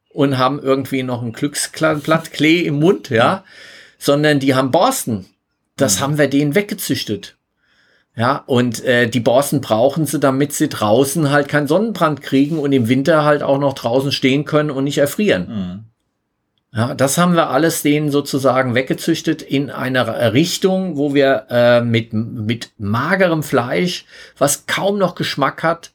[0.09, 3.45] und haben irgendwie noch ein Glücksblatt Klee im Mund, ja,
[3.99, 5.27] sondern die haben Borsten.
[5.77, 6.01] Das mhm.
[6.03, 7.37] haben wir denen weggezüchtet.
[8.17, 12.73] Ja, und äh, die Borsten brauchen sie, damit sie draußen halt keinen Sonnenbrand kriegen und
[12.73, 15.49] im Winter halt auch noch draußen stehen können und nicht erfrieren.
[15.49, 15.85] Mhm.
[16.73, 22.13] Ja, das haben wir alles denen sozusagen weggezüchtet in einer Richtung, wo wir äh, mit,
[22.13, 24.05] mit magerem Fleisch,
[24.39, 25.91] was kaum noch Geschmack hat,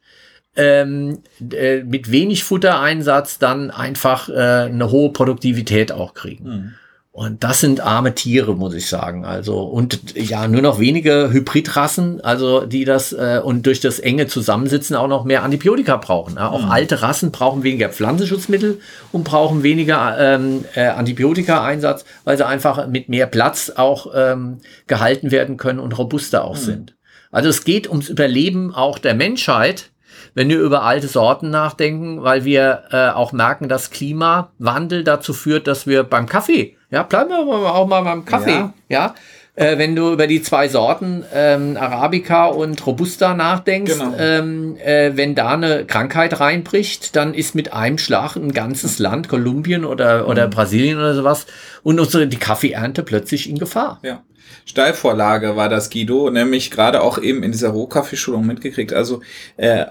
[0.58, 6.44] ähm, äh, mit wenig Futtereinsatz dann einfach äh, eine hohe Produktivität auch kriegen.
[6.44, 6.74] Mhm.
[7.16, 9.24] Und das sind arme Tiere, muss ich sagen.
[9.24, 14.28] Also, und ja, nur noch wenige Hybridrassen, also die das äh, und durch das enge
[14.28, 16.36] Zusammensitzen auch noch mehr Antibiotika brauchen.
[16.36, 16.72] Ja, auch mhm.
[16.72, 18.82] alte Rassen brauchen weniger Pflanzenschutzmittel
[19.14, 25.32] und brauchen weniger ähm, äh, Antibiotika-Einsatz, weil sie einfach mit mehr Platz auch ähm, gehalten
[25.32, 26.62] werden können und robuster auch mhm.
[26.62, 26.96] sind.
[27.32, 29.92] Also es geht ums Überleben auch der Menschheit
[30.34, 35.66] wenn wir über alte Sorten nachdenken, weil wir äh, auch merken, dass Klimawandel dazu führt,
[35.66, 38.52] dass wir beim Kaffee ja, bleiben wir auch mal beim Kaffee.
[38.52, 38.74] Ja.
[38.88, 39.16] ja?
[39.56, 44.16] Äh, wenn du über die zwei Sorten ähm, Arabica und Robusta nachdenkst, genau.
[44.18, 49.28] ähm, äh, wenn da eine Krankheit reinbricht, dann ist mit einem Schlag ein ganzes Land,
[49.28, 50.52] Kolumbien oder, oder mhm.
[50.52, 51.48] Brasilien oder sowas,
[51.84, 54.00] und unsere, die Kaffeeernte plötzlich in Gefahr.
[54.04, 54.24] Ja.
[54.66, 58.94] Steilvorlage war das Guido, nämlich gerade auch eben in dieser Rohkaffeeschulung mitgekriegt.
[58.94, 59.22] Also
[59.58, 59.86] äh,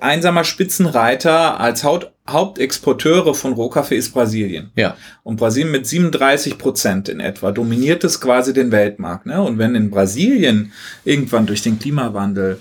[0.00, 4.70] einsamer Spitzenreiter als Haut Hauptexporteure von Rohkaffee ist Brasilien.
[4.76, 4.96] Ja.
[5.22, 9.24] Und Brasilien mit 37 Prozent in etwa dominiert es quasi den Weltmarkt.
[9.24, 9.42] Ne?
[9.42, 10.72] Und wenn in Brasilien
[11.04, 12.58] irgendwann durch den Klimawandel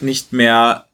[0.00, 0.84] nicht mehr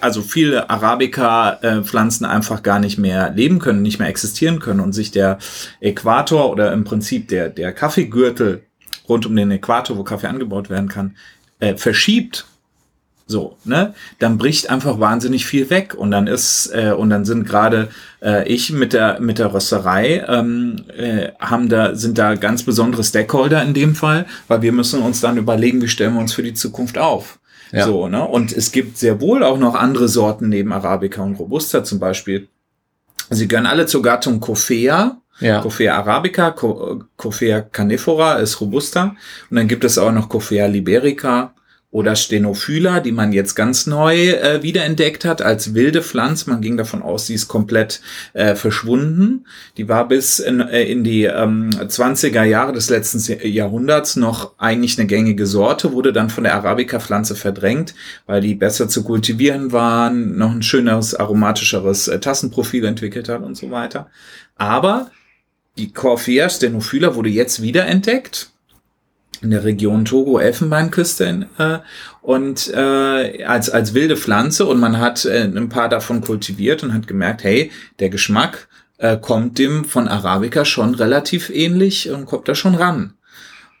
[0.00, 5.10] also viele Arabica-Pflanzen einfach gar nicht mehr leben können, nicht mehr existieren können und sich
[5.10, 5.38] der
[5.80, 8.64] Äquator oder im Prinzip der, der Kaffeegürtel
[9.08, 11.16] rund um den Äquator, wo Kaffee angebaut werden kann,
[11.60, 12.46] äh, verschiebt,
[13.30, 17.46] so, ne, dann bricht einfach wahnsinnig viel weg und dann ist äh, und dann sind
[17.46, 17.90] gerade
[18.22, 23.04] äh, ich mit der mit der Rösterei ähm, äh, haben da sind da ganz besondere
[23.04, 26.42] Stakeholder in dem Fall, weil wir müssen uns dann überlegen, wie stellen wir uns für
[26.42, 27.38] die Zukunft auf.
[27.70, 27.84] Ja.
[27.84, 28.24] So, ne?
[28.24, 32.48] Und es gibt sehr wohl auch noch andere Sorten neben Arabica und Robusta zum Beispiel.
[33.28, 35.20] Sie gehören alle zur Gattung Coffea.
[35.40, 35.60] Ja.
[35.60, 36.50] Coffea arabica,
[37.16, 39.16] Coffea canifora ist Robusta.
[39.50, 41.54] Und dann gibt es auch noch Coffea liberica
[41.90, 46.50] oder Stenophylla, die man jetzt ganz neu äh, wiederentdeckt hat als wilde Pflanze.
[46.50, 48.02] Man ging davon aus, sie ist komplett
[48.34, 49.46] äh, verschwunden.
[49.78, 54.98] Die war bis in, äh, in die ähm, 20er Jahre des letzten Jahrhunderts noch eigentlich
[54.98, 57.94] eine gängige Sorte, wurde dann von der Arabica-Pflanze verdrängt,
[58.26, 63.56] weil die besser zu kultivieren waren, noch ein schöneres, aromatischeres äh, Tassenprofil entwickelt hat und
[63.56, 64.10] so weiter.
[64.56, 65.10] Aber
[65.78, 68.50] die Corphea stenophylla wurde jetzt wiederentdeckt
[69.40, 71.78] in der Region Togo Elfenbeinküste äh,
[72.22, 76.92] und äh, als als wilde Pflanze und man hat äh, ein paar davon kultiviert und
[76.92, 82.48] hat gemerkt, hey, der Geschmack äh, kommt dem von Arabica schon relativ ähnlich und kommt
[82.48, 83.14] da schon ran.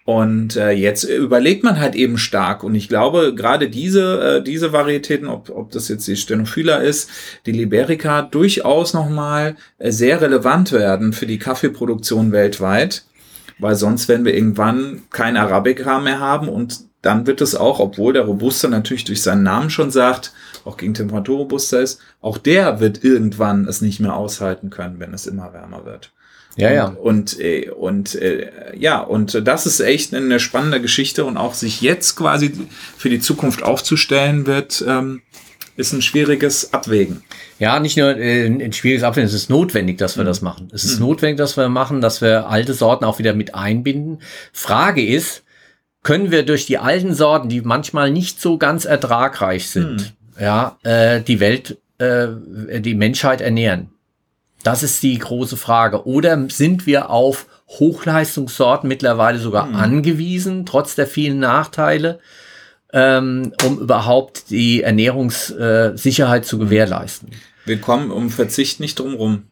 [0.08, 2.64] Und äh, jetzt überlegt man halt eben stark.
[2.64, 7.10] Und ich glaube, gerade diese, äh, diese Varietäten, ob, ob das jetzt die Stenophylla ist,
[7.44, 13.04] die Liberica, durchaus nochmal äh, sehr relevant werden für die Kaffeeproduktion weltweit
[13.60, 18.12] weil sonst werden wir irgendwann kein Arabica mehr haben und dann wird es auch, obwohl
[18.12, 20.32] der Robuster natürlich durch seinen Namen schon sagt,
[20.64, 25.12] auch gegen Temperatur robuster ist, auch der wird irgendwann es nicht mehr aushalten können, wenn
[25.12, 26.12] es immer wärmer wird.
[26.58, 26.86] Ja, ja.
[26.86, 31.54] Und, und, äh, und äh, ja, und das ist echt eine spannende Geschichte und auch
[31.54, 32.52] sich jetzt quasi
[32.96, 35.22] für die Zukunft aufzustellen wird, ähm,
[35.76, 37.22] ist ein schwieriges Abwägen.
[37.60, 40.28] Ja, nicht nur äh, ein schwieriges Abwägen, es ist notwendig, dass wir mhm.
[40.28, 40.68] das machen.
[40.72, 41.06] Es ist mhm.
[41.06, 44.20] notwendig, dass wir machen, dass wir alte Sorten auch wieder mit einbinden.
[44.52, 45.44] Frage ist,
[46.02, 50.42] können wir durch die alten Sorten, die manchmal nicht so ganz ertragreich sind, mhm.
[50.42, 52.28] ja, äh, die Welt, äh,
[52.80, 53.90] die Menschheit ernähren?
[54.70, 56.06] Das ist die große Frage.
[56.06, 59.76] Oder sind wir auf Hochleistungssorten mittlerweile sogar mhm.
[59.76, 62.20] angewiesen, trotz der vielen Nachteile?
[62.92, 67.30] ähm, um überhaupt die Ernährungssicherheit zu gewährleisten.
[67.64, 69.44] Wir kommen um Verzicht nicht drumrum.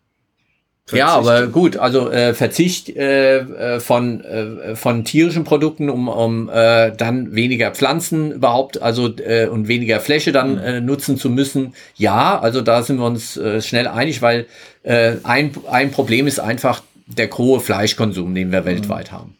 [0.93, 6.49] Ja, aber gut, also äh, Verzicht äh, äh, von, äh, von tierischen Produkten, um, um
[6.49, 10.59] äh, dann weniger Pflanzen überhaupt, also äh, und weniger Fläche dann mhm.
[10.59, 11.75] äh, nutzen zu müssen.
[11.97, 14.47] Ja, also da sind wir uns äh, schnell einig, weil
[14.85, 18.67] äh, ein, ein Problem ist einfach der hohe Fleischkonsum, den wir mhm.
[18.67, 19.37] weltweit haben.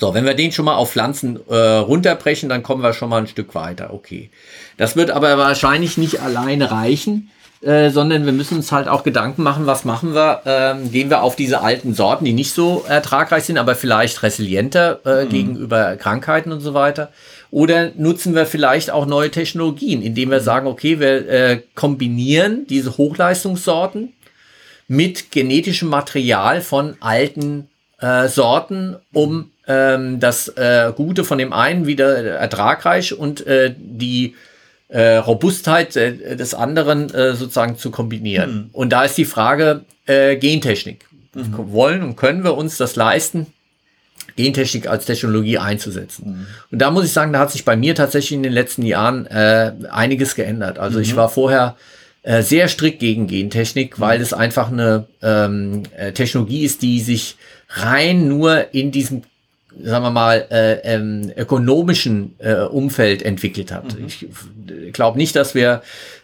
[0.00, 3.18] So, wenn wir den schon mal auf Pflanzen äh, runterbrechen, dann kommen wir schon mal
[3.18, 3.94] ein Stück weiter.
[3.94, 4.28] Okay.
[4.76, 7.30] Das wird aber wahrscheinlich nicht alleine reichen,
[7.64, 10.42] äh, sondern wir müssen uns halt auch Gedanken machen, was machen wir?
[10.44, 15.00] Ähm, gehen wir auf diese alten Sorten, die nicht so ertragreich sind, aber vielleicht resilienter
[15.04, 15.28] äh, mhm.
[15.30, 17.10] gegenüber Krankheiten und so weiter.
[17.50, 20.44] Oder nutzen wir vielleicht auch neue Technologien, indem wir mhm.
[20.44, 24.12] sagen, okay, wir äh, kombinieren diese Hochleistungssorten
[24.86, 27.68] mit genetischem Material von alten
[28.00, 34.34] äh, Sorten, um ähm, das äh, Gute von dem einen wieder ertragreich und äh, die
[34.88, 38.54] äh, Robustheit äh, des anderen äh, sozusagen zu kombinieren.
[38.54, 38.70] Mhm.
[38.72, 41.06] Und da ist die Frage äh, Gentechnik.
[41.34, 41.72] Mhm.
[41.72, 43.46] Wollen und können wir uns das leisten,
[44.36, 46.26] Gentechnik als Technologie einzusetzen?
[46.26, 46.46] Mhm.
[46.70, 49.26] Und da muss ich sagen, da hat sich bei mir tatsächlich in den letzten Jahren
[49.26, 50.78] äh, einiges geändert.
[50.78, 51.16] Also ich mhm.
[51.16, 51.76] war vorher
[52.22, 57.36] äh, sehr strikt gegen Gentechnik, weil es einfach eine ähm, äh, Technologie ist, die sich
[57.68, 59.22] rein nur in diesem
[59.82, 63.98] sagen wir mal, äh, ähm, ökonomischen äh, Umfeld entwickelt hat.
[63.98, 64.06] Mhm.
[64.06, 65.82] Ich glaube nicht, dass wir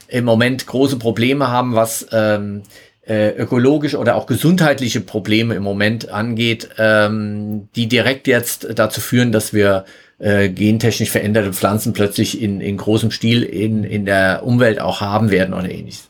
[0.08, 2.62] im Moment große Probleme haben, was ähm,
[3.06, 9.32] äh, ökologisch oder auch gesundheitliche Probleme im Moment angeht, ähm, die direkt jetzt dazu führen,
[9.32, 9.84] dass wir
[10.18, 15.30] äh, gentechnisch veränderte Pflanzen plötzlich in, in großem Stil in, in der Umwelt auch haben
[15.30, 16.08] werden oder ähnliches.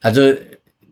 [0.00, 0.32] Also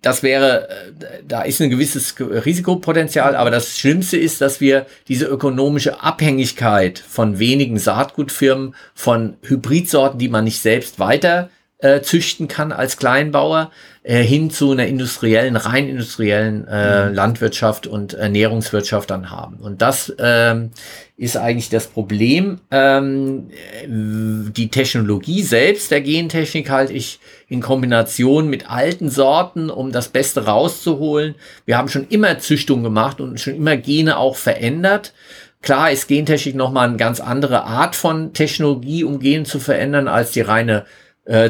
[0.02, 5.26] das wäre, äh, da ist ein gewisses Risikopotenzial, aber das Schlimmste ist, dass wir diese
[5.26, 11.50] ökonomische Abhängigkeit von wenigen Saatgutfirmen, von Hybridsorten, die man nicht selbst weiter
[11.82, 13.70] äh, züchten kann als Kleinbauer,
[14.02, 17.14] äh, hin zu einer industriellen, rein industriellen äh, mhm.
[17.14, 19.56] Landwirtschaft und Ernährungswirtschaft dann haben.
[19.56, 20.70] Und das ähm,
[21.16, 22.60] ist eigentlich das Problem.
[22.70, 23.50] Ähm,
[23.86, 30.46] die Technologie selbst der Gentechnik halte ich in Kombination mit alten Sorten, um das Beste
[30.46, 31.34] rauszuholen.
[31.66, 35.12] Wir haben schon immer Züchtung gemacht und schon immer Gene auch verändert.
[35.60, 40.30] Klar ist Gentechnik nochmal eine ganz andere Art von Technologie, um Gene zu verändern, als
[40.30, 40.84] die reine äh,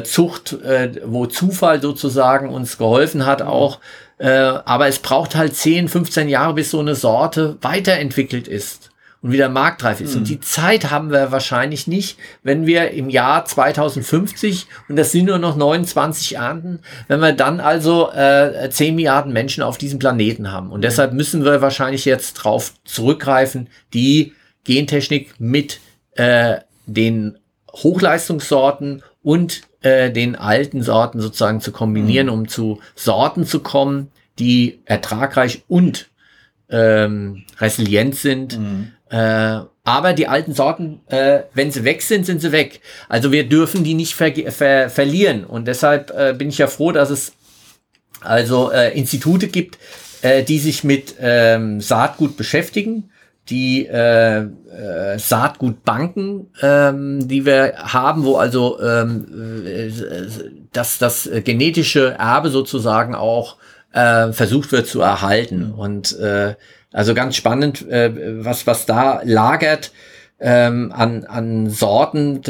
[0.03, 3.79] Zucht, äh, wo Zufall sozusagen uns geholfen hat auch.
[4.17, 9.31] Äh, aber es braucht halt 10, 15 Jahre, bis so eine Sorte weiterentwickelt ist und
[9.31, 10.13] wieder marktreif ist.
[10.13, 10.19] Mhm.
[10.19, 15.25] Und die Zeit haben wir wahrscheinlich nicht, wenn wir im Jahr 2050, und das sind
[15.25, 20.51] nur noch 29 Ernten, wenn wir dann also äh, 10 Milliarden Menschen auf diesem Planeten
[20.51, 20.71] haben.
[20.71, 20.83] Und mhm.
[20.83, 25.79] deshalb müssen wir wahrscheinlich jetzt drauf zurückgreifen, die Gentechnik mit
[26.15, 27.37] äh, den
[27.71, 32.33] Hochleistungssorten und äh, den alten Sorten sozusagen zu kombinieren, mhm.
[32.33, 36.09] um zu Sorten zu kommen, die ertragreich und
[36.69, 38.59] ähm, resilient sind.
[38.59, 38.91] Mhm.
[39.09, 42.81] Äh, aber die alten Sorten, äh, wenn sie weg sind, sind sie weg.
[43.09, 45.43] Also wir dürfen die nicht ver ver verlieren.
[45.43, 47.33] Und deshalb äh, bin ich ja froh, dass es
[48.21, 49.79] also äh, Institute gibt,
[50.21, 53.10] äh, die sich mit ähm, Saatgut beschäftigen
[53.49, 59.91] die äh, äh, Saatgutbanken, ähm, die wir haben, wo also ähm, äh,
[60.71, 63.57] dass das genetische Erbe sozusagen auch
[63.93, 65.73] äh, versucht wird zu erhalten.
[65.73, 66.55] Und äh,
[66.93, 68.11] also ganz spannend, äh,
[68.45, 69.91] was was da lagert.
[70.41, 72.41] ähm, an, an Sorten.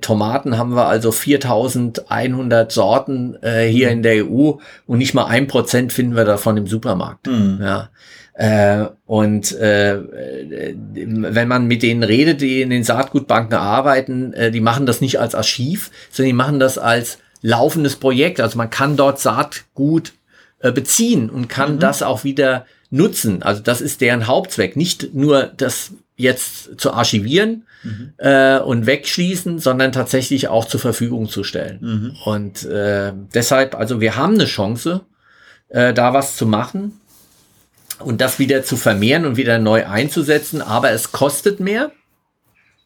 [0.00, 4.52] Tomaten haben wir also 4100 Sorten äh, hier in der EU
[4.86, 7.26] und nicht mal ein Prozent finden wir davon im Supermarkt.
[7.26, 7.58] Mhm.
[7.60, 7.88] Ja.
[8.34, 9.98] Äh, und äh,
[10.94, 15.20] wenn man mit denen redet, die in den Saatgutbanken arbeiten, äh, die machen das nicht
[15.20, 18.40] als Archiv, sondern die machen das als laufendes Projekt.
[18.40, 20.12] Also man kann dort Saatgut
[20.60, 21.80] äh, beziehen und kann mhm.
[21.80, 23.42] das auch wieder nutzen.
[23.42, 24.76] Also das ist deren Hauptzweck.
[24.76, 28.12] Nicht nur das jetzt zu archivieren mhm.
[28.16, 31.78] äh, und wegschließen, sondern tatsächlich auch zur Verfügung zu stellen.
[31.80, 32.16] Mhm.
[32.24, 35.02] Und äh, deshalb, also wir haben eine Chance,
[35.68, 37.00] äh, da was zu machen
[38.00, 41.90] und das wieder zu vermehren und wieder neu einzusetzen, aber es kostet mehr.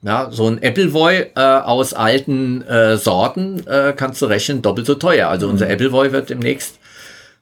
[0.03, 4.95] Ja, so ein Appleboy äh, aus alten äh, Sorten äh, kannst du rechnen, doppelt so
[4.95, 5.29] teuer.
[5.29, 5.55] Also mhm.
[5.55, 6.79] unser Appleboy wird demnächst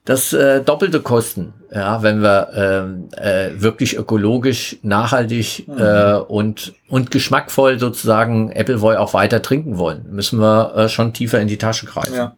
[0.05, 5.79] das äh, Doppelte kosten, ja, wenn wir ähm, äh, wirklich ökologisch, nachhaltig mhm.
[5.79, 11.41] äh, und, und geschmackvoll sozusagen Appleboy auch weiter trinken wollen, müssen wir äh, schon tiefer
[11.41, 12.15] in die Tasche greifen.
[12.15, 12.37] Ja.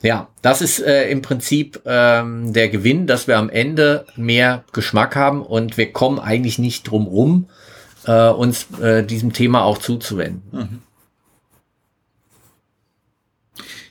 [0.00, 5.16] Ja, das ist äh, im Prinzip ähm, der Gewinn, dass wir am Ende mehr Geschmack
[5.16, 7.48] haben und wir kommen eigentlich nicht drum rum,
[8.06, 10.42] äh, uns äh, diesem Thema auch zuzuwenden.
[10.52, 10.82] Mhm.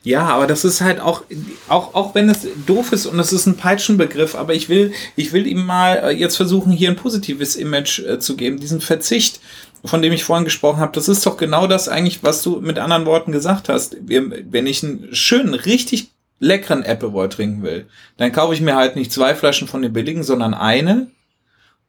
[0.08, 1.24] Ja, aber das ist halt auch,
[1.68, 5.34] auch, auch wenn es doof ist und es ist ein Peitschenbegriff, aber ich will, ich
[5.34, 8.58] will ihm mal äh, jetzt versuchen, hier ein positives Image äh, zu geben.
[8.58, 9.42] Diesen Verzicht,
[9.88, 12.80] von dem ich vorhin gesprochen habe, das ist doch genau das eigentlich, was du mit
[12.80, 13.98] anderen Worten gesagt hast.
[14.02, 19.12] Wenn ich einen schönen, richtig leckeren Appleboy trinken will, dann kaufe ich mir halt nicht
[19.12, 21.08] zwei Flaschen von den billigen, sondern eine.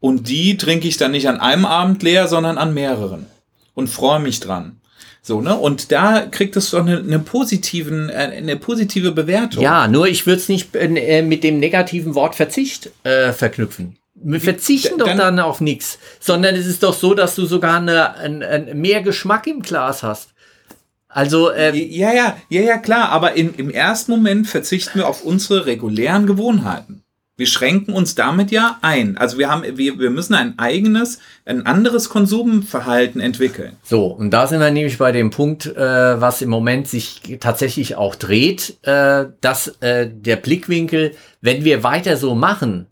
[0.00, 3.26] Und die trinke ich dann nicht an einem Abend leer, sondern an mehreren.
[3.74, 4.80] Und freue mich dran.
[5.22, 5.56] So, ne?
[5.56, 9.62] Und da kriegt es doch eine, eine, positiven, äh, eine positive Bewertung.
[9.62, 13.96] Ja, nur ich würde es nicht äh, mit dem negativen Wort Verzicht äh, verknüpfen.
[14.22, 17.76] Wir verzichten doch dann, dann auf nichts, sondern es ist doch so, dass du sogar
[17.76, 20.30] eine, ein, ein mehr Geschmack im Glas hast.
[21.08, 23.08] Also äh, ja, ja, ja, ja, klar.
[23.10, 27.02] Aber in, im ersten Moment verzichten wir auf unsere regulären Gewohnheiten.
[27.38, 29.16] Wir schränken uns damit ja ein.
[29.16, 33.76] Also wir haben, wir, wir müssen ein eigenes, ein anderes Konsumverhalten entwickeln.
[33.84, 37.94] So, und da sind wir nämlich bei dem Punkt, äh, was im Moment sich tatsächlich
[37.94, 42.88] auch dreht, äh, dass äh, der Blickwinkel, wenn wir weiter so machen,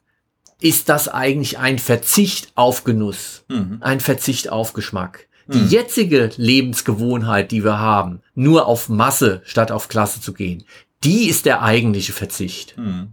[0.60, 3.78] ist das eigentlich ein Verzicht auf Genuss, mhm.
[3.80, 5.28] ein Verzicht auf Geschmack.
[5.48, 5.68] Die mhm.
[5.68, 10.64] jetzige Lebensgewohnheit, die wir haben, nur auf Masse statt auf Klasse zu gehen,
[11.04, 12.76] die ist der eigentliche Verzicht.
[12.76, 13.12] Mhm.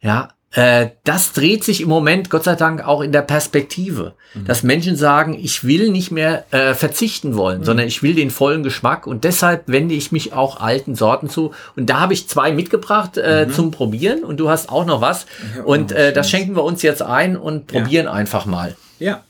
[0.00, 4.46] Ja, äh, das dreht sich im Moment, Gott sei Dank, auch in der Perspektive, mhm.
[4.46, 7.64] dass Menschen sagen, ich will nicht mehr äh, verzichten wollen, mhm.
[7.64, 11.52] sondern ich will den vollen Geschmack und deshalb wende ich mich auch alten Sorten zu.
[11.76, 13.52] Und da habe ich zwei mitgebracht äh, mhm.
[13.52, 15.26] zum Probieren und du hast auch noch was.
[15.64, 18.12] Und äh, das schenken wir uns jetzt ein und probieren ja.
[18.12, 18.74] einfach mal.
[18.98, 19.22] Ja.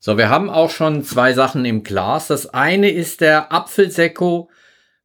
[0.00, 2.28] So, wir haben auch schon zwei Sachen im Glas.
[2.28, 4.48] Das eine ist der Apfelsekko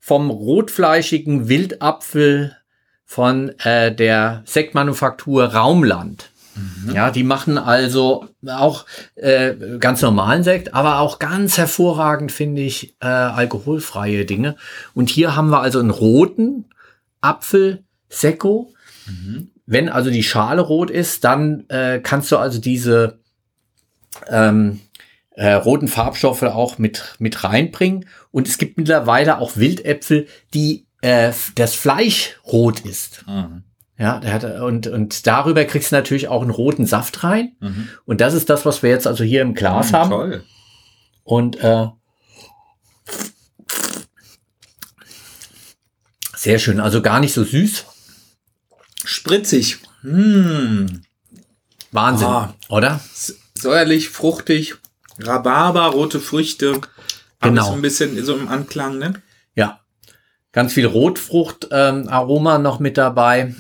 [0.06, 2.58] vom rotfleischigen Wildapfel
[3.06, 6.30] von äh, der Sektmanufaktur Raumland.
[6.56, 6.94] Mhm.
[6.94, 8.86] Ja, die machen also auch
[9.16, 14.58] äh, ganz normalen Sekt, aber auch ganz hervorragend finde ich äh, alkoholfreie Dinge.
[14.94, 16.66] Und hier haben wir also einen roten
[17.22, 18.74] Apfel Sekko.
[19.08, 19.52] Mhm.
[19.66, 23.20] Wenn also die Schale rot ist, dann äh, kannst du also diese
[24.28, 24.82] ähm,
[25.36, 28.06] äh, roten Farbstoffe auch mit, mit reinbringen.
[28.32, 33.26] Und es gibt mittlerweile auch Wildäpfel, die äh, das Fleisch rot ist.
[33.28, 33.64] Mhm.
[33.98, 37.56] Ja, der hat, und, und darüber kriegst du natürlich auch einen roten Saft rein.
[37.60, 37.90] Mhm.
[38.06, 40.10] Und das ist das, was wir jetzt also hier im Glas mhm, haben.
[40.10, 40.44] Toll.
[41.24, 41.88] Und äh,
[46.36, 47.86] sehr schön, also gar nicht so süß.
[49.06, 49.80] Spritzig.
[50.02, 51.02] Mmh.
[51.92, 53.00] Wahnsinn, ah, oder?
[53.56, 54.76] Säuerlich, fruchtig.
[55.20, 56.80] Rhabarber, rote Früchte.
[57.42, 57.66] Genau.
[57.66, 59.14] So ein bisschen so im Anklang, ne?
[59.56, 59.80] Ja.
[60.52, 63.56] Ganz viel Rotfrucht-Aroma ähm, noch mit dabei.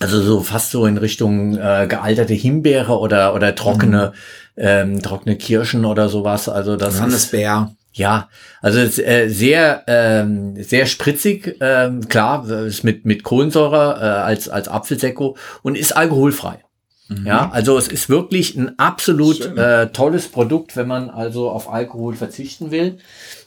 [0.00, 4.12] Also so fast so in Richtung äh, gealterte Himbeere oder oder trockene
[4.56, 4.62] mhm.
[4.62, 6.48] ähm, trockene Kirschen oder sowas.
[6.48, 7.74] Also das Johannisbeer.
[7.92, 8.28] Ja,
[8.60, 14.68] also äh, sehr ähm, sehr spritzig, ähm, klar, ist mit mit Kohlensäure äh, als als
[14.68, 16.62] Apfelsekko und ist alkoholfrei.
[17.08, 17.26] Mhm.
[17.26, 22.14] Ja, also es ist wirklich ein absolut äh, tolles Produkt, wenn man also auf Alkohol
[22.14, 22.98] verzichten will.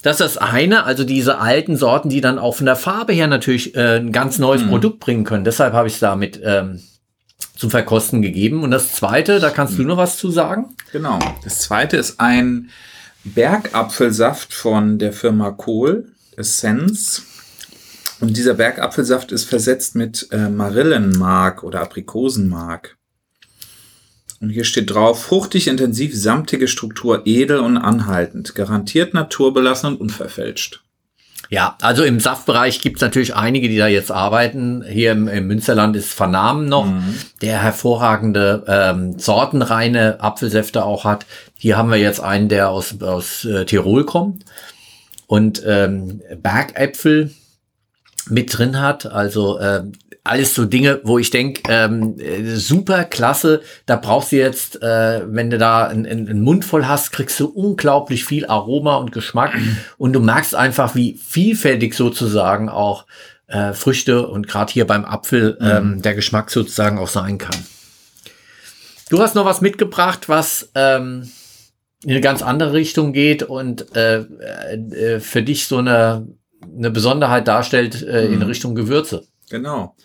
[0.01, 3.28] Das ist das eine, also diese alten Sorten, die dann auch von der Farbe her
[3.28, 4.70] natürlich äh, ein ganz neues mhm.
[4.70, 5.43] Produkt bringen können.
[5.43, 6.82] Deshalb habe ich es damit ähm,
[7.55, 8.64] zum Verkosten gegeben.
[8.64, 9.84] Und das zweite, da kannst mhm.
[9.84, 10.76] du noch was zu sagen?
[10.91, 11.20] Genau.
[11.43, 12.70] Das zweite ist ein
[13.24, 17.24] Bergapfelsaft von der Firma Kohl, Essence.
[18.20, 22.97] Und dieser Bergapfelsaft ist versetzt mit äh, Marillenmark oder Aprikosenmark.
[24.41, 30.81] Und hier steht drauf, fruchtig, intensiv, samtige Struktur, edel und anhaltend, garantiert naturbelassen und unverfälscht.
[31.49, 34.83] Ja, also im Saftbereich gibt es natürlich einige, die da jetzt arbeiten.
[34.87, 37.17] Hier im, im Münsterland ist Vernahmen noch, mhm.
[37.41, 41.25] der hervorragende ähm, sortenreine Apfelsäfte auch hat.
[41.57, 44.45] Hier haben wir jetzt einen, der aus, aus äh, Tirol kommt
[45.27, 47.31] und ähm, Bergäpfel
[48.32, 49.05] mit drin hat.
[49.05, 49.84] Also äh,
[50.23, 52.15] alles so Dinge, wo ich denke, ähm,
[52.55, 57.11] super klasse, da brauchst du jetzt, äh, wenn du da einen, einen Mund voll hast,
[57.11, 59.53] kriegst du unglaublich viel Aroma und Geschmack
[59.97, 63.05] und du merkst einfach, wie vielfältig sozusagen auch
[63.47, 66.01] äh, Früchte und gerade hier beim Apfel ähm, mhm.
[66.01, 67.55] der Geschmack sozusagen auch sein kann.
[69.09, 71.29] Du hast noch was mitgebracht, was ähm,
[72.03, 76.27] in eine ganz andere Richtung geht und äh, äh, für dich so eine,
[76.64, 78.43] eine Besonderheit darstellt äh, in mhm.
[78.43, 79.26] Richtung Gewürze.
[79.49, 79.95] Genau.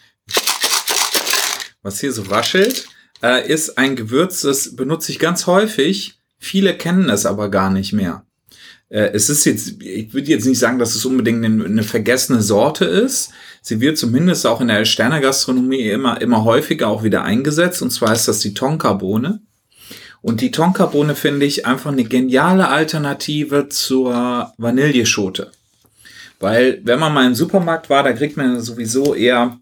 [1.82, 2.88] Was hier so raschelt,
[3.22, 6.18] äh, ist ein Gewürz, das benutze ich ganz häufig.
[6.38, 8.26] Viele kennen es aber gar nicht mehr.
[8.88, 12.42] Äh, es ist jetzt, ich würde jetzt nicht sagen, dass es unbedingt eine, eine, vergessene
[12.42, 13.30] Sorte ist.
[13.62, 17.82] Sie wird zumindest auch in der Sternegastronomie immer, immer häufiger auch wieder eingesetzt.
[17.82, 19.40] Und zwar ist das die Tonkabohne.
[20.22, 25.52] Und die Tonkabohne finde ich einfach eine geniale Alternative zur Vanilleschote.
[26.38, 29.58] Weil, wenn man mal im Supermarkt war, da kriegt man sowieso eher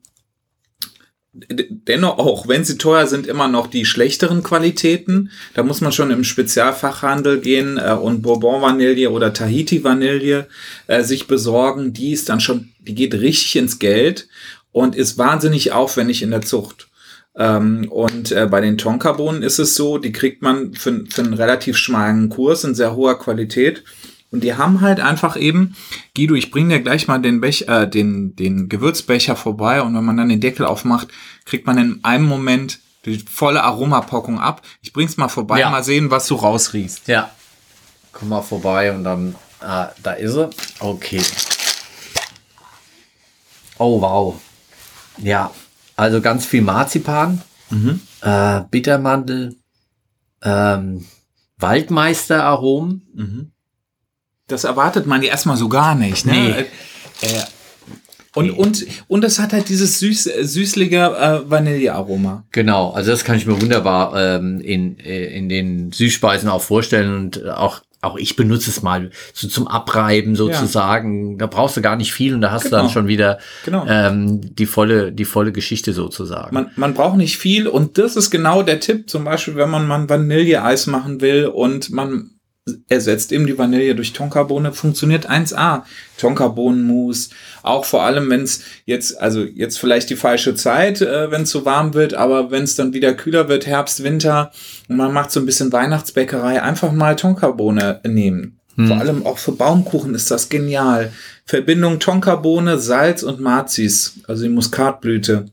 [1.35, 5.31] dennoch auch, wenn sie teuer sind, immer noch die schlechteren Qualitäten.
[5.55, 10.47] Da muss man schon im Spezialfachhandel gehen äh, und Bourbon Vanille oder Tahiti Vanille
[10.87, 11.93] äh, sich besorgen.
[11.93, 14.29] Die ist dann schon, die geht richtig ins Geld
[14.70, 16.89] und ist wahnsinnig aufwendig in der Zucht.
[17.37, 21.35] Ähm, und äh, bei den Tonkabohnen ist es so, die kriegt man für, für einen
[21.35, 23.83] relativ schmalen Kurs in sehr hoher Qualität.
[24.35, 25.76] Und die haben halt einfach eben,
[26.16, 30.05] Guido, ich bring dir gleich mal den, Bech, äh, den, den Gewürzbecher vorbei und wenn
[30.05, 31.07] man dann den Deckel aufmacht,
[31.45, 34.62] kriegt man in einem Moment die volle Aromapackung ab.
[34.82, 35.70] Ich bring's mal vorbei, ja.
[35.70, 37.07] mal sehen, was du rausriechst.
[37.07, 37.30] Ja.
[38.11, 40.51] Komm mal vorbei und dann, ah, da ist sie.
[40.80, 41.22] Okay.
[43.78, 44.41] Oh, wow.
[45.18, 45.53] Ja,
[45.95, 48.01] also ganz viel Marzipan, mhm.
[48.20, 49.55] äh, Bittermandel,
[50.43, 51.07] ähm,
[51.59, 53.07] Waldmeisteraromen.
[53.14, 53.54] Mhm.
[54.47, 56.27] Das erwartet man ja erstmal so gar nicht.
[56.27, 56.33] Ne?
[56.33, 56.51] Nee.
[56.51, 56.63] Äh,
[57.27, 57.45] äh,
[58.35, 62.45] und, und, und das hat halt dieses süß, süßliche äh, Vanillearoma.
[62.51, 67.15] Genau, also das kann ich mir wunderbar ähm, in, äh, in den Süßspeisen auch vorstellen
[67.15, 71.33] und auch auch ich benutze es mal so zum Abreiben sozusagen.
[71.33, 71.39] Ja.
[71.39, 72.71] Da brauchst du gar nicht viel und da hast genau.
[72.71, 72.93] du dann genau.
[72.93, 73.87] schon wieder genau.
[73.89, 76.55] ähm, die volle die volle Geschichte sozusagen.
[76.55, 79.09] Man, man braucht nicht viel und das ist genau der Tipp.
[79.09, 82.34] Zum Beispiel, wenn man mal Vanilleeis machen will und man
[82.89, 85.83] ersetzt eben die Vanille durch Tonkabohne, funktioniert 1A.
[86.17, 87.31] Tonkabohnenmus,
[87.62, 91.51] auch vor allem, wenn es jetzt, also jetzt vielleicht die falsche Zeit, äh, wenn es
[91.51, 94.51] so warm wird, aber wenn es dann wieder kühler wird, Herbst, Winter,
[94.89, 98.61] und man macht so ein bisschen Weihnachtsbäckerei, einfach mal Tonkabohne nehmen.
[98.77, 98.89] Hm.
[98.89, 101.12] Vor allem auch für Baumkuchen ist das genial.
[101.45, 105.47] Verbindung Tonkabohne, Salz und Mazis, also die Muskatblüte.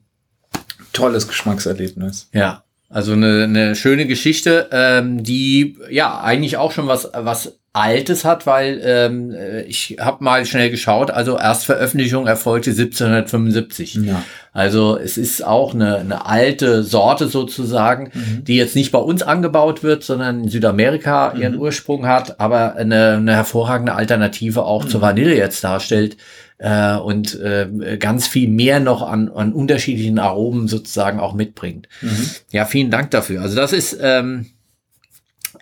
[0.93, 2.29] Tolles Geschmackserlebnis.
[2.33, 8.25] Ja, also eine, eine schöne Geschichte, ähm, die ja eigentlich auch schon was was Altes
[8.25, 9.33] hat, weil ähm,
[9.65, 11.09] ich habe mal schnell geschaut.
[11.09, 13.95] Also Erstveröffentlichung erfolgte 1775.
[13.95, 14.23] Ja.
[14.51, 18.43] Also es ist auch eine, eine alte Sorte sozusagen, mhm.
[18.43, 21.61] die jetzt nicht bei uns angebaut wird, sondern in Südamerika ihren mhm.
[21.61, 24.89] Ursprung hat, aber eine, eine hervorragende Alternative auch mhm.
[24.89, 26.17] zur Vanille jetzt darstellt
[26.61, 31.89] äh, und äh, ganz viel mehr noch an, an unterschiedlichen Aromen sozusagen auch mitbringt.
[32.01, 32.29] Mhm.
[32.51, 33.41] Ja, vielen Dank dafür.
[33.41, 34.45] Also das ist ähm,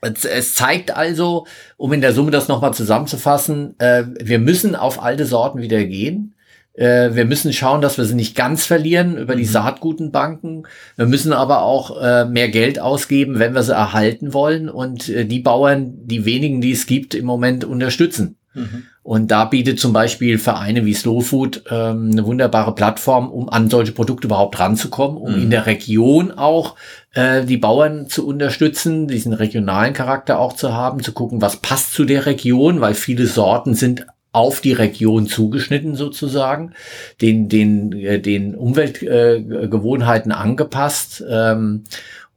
[0.02, 1.46] es, zeigt also,
[1.78, 6.36] um in der Summe das nochmal zusammenzufassen, äh, wir müssen auf alte Sorten wieder gehen.
[6.74, 9.50] Äh, wir müssen schauen, dass wir sie nicht ganz verlieren über die mhm.
[9.50, 10.68] Saatgutenbanken.
[10.96, 15.26] Wir müssen aber auch äh, mehr Geld ausgeben, wenn wir sie erhalten wollen und äh,
[15.26, 18.38] die Bauern, die wenigen, die es gibt, im Moment unterstützen.
[18.54, 18.84] Mhm.
[19.10, 23.68] Und da bietet zum Beispiel Vereine wie Slow Food ähm, eine wunderbare Plattform, um an
[23.68, 25.42] solche Produkte überhaupt ranzukommen, um mhm.
[25.42, 26.76] in der Region auch
[27.16, 31.94] äh, die Bauern zu unterstützen, diesen regionalen Charakter auch zu haben, zu gucken, was passt
[31.94, 36.74] zu der Region, weil viele Sorten sind auf die Region zugeschnitten sozusagen,
[37.20, 41.24] den, den, äh, den Umweltgewohnheiten äh, angepasst.
[41.28, 41.86] Ähm,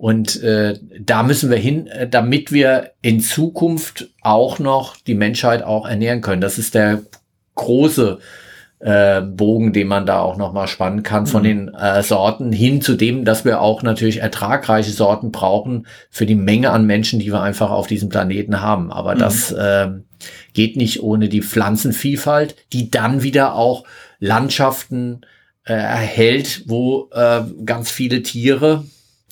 [0.02, 5.62] und äh, da müssen wir hin, äh, damit wir in Zukunft auch noch die Menschheit
[5.62, 6.40] auch ernähren können.
[6.40, 7.02] Das ist der
[7.54, 8.18] große
[8.80, 11.46] äh, Bogen, den man da auch noch mal spannen kann von mhm.
[11.46, 16.34] den äh, Sorten hin zu dem, dass wir auch natürlich ertragreiche Sorten brauchen für die
[16.34, 18.90] Menge an Menschen, die wir einfach auf diesem Planeten haben.
[18.90, 19.20] Aber mhm.
[19.20, 19.88] das äh,
[20.52, 23.84] geht nicht ohne die Pflanzenvielfalt, die dann wieder auch
[24.18, 25.20] Landschaften
[25.64, 28.82] äh, erhält, wo äh, ganz viele Tiere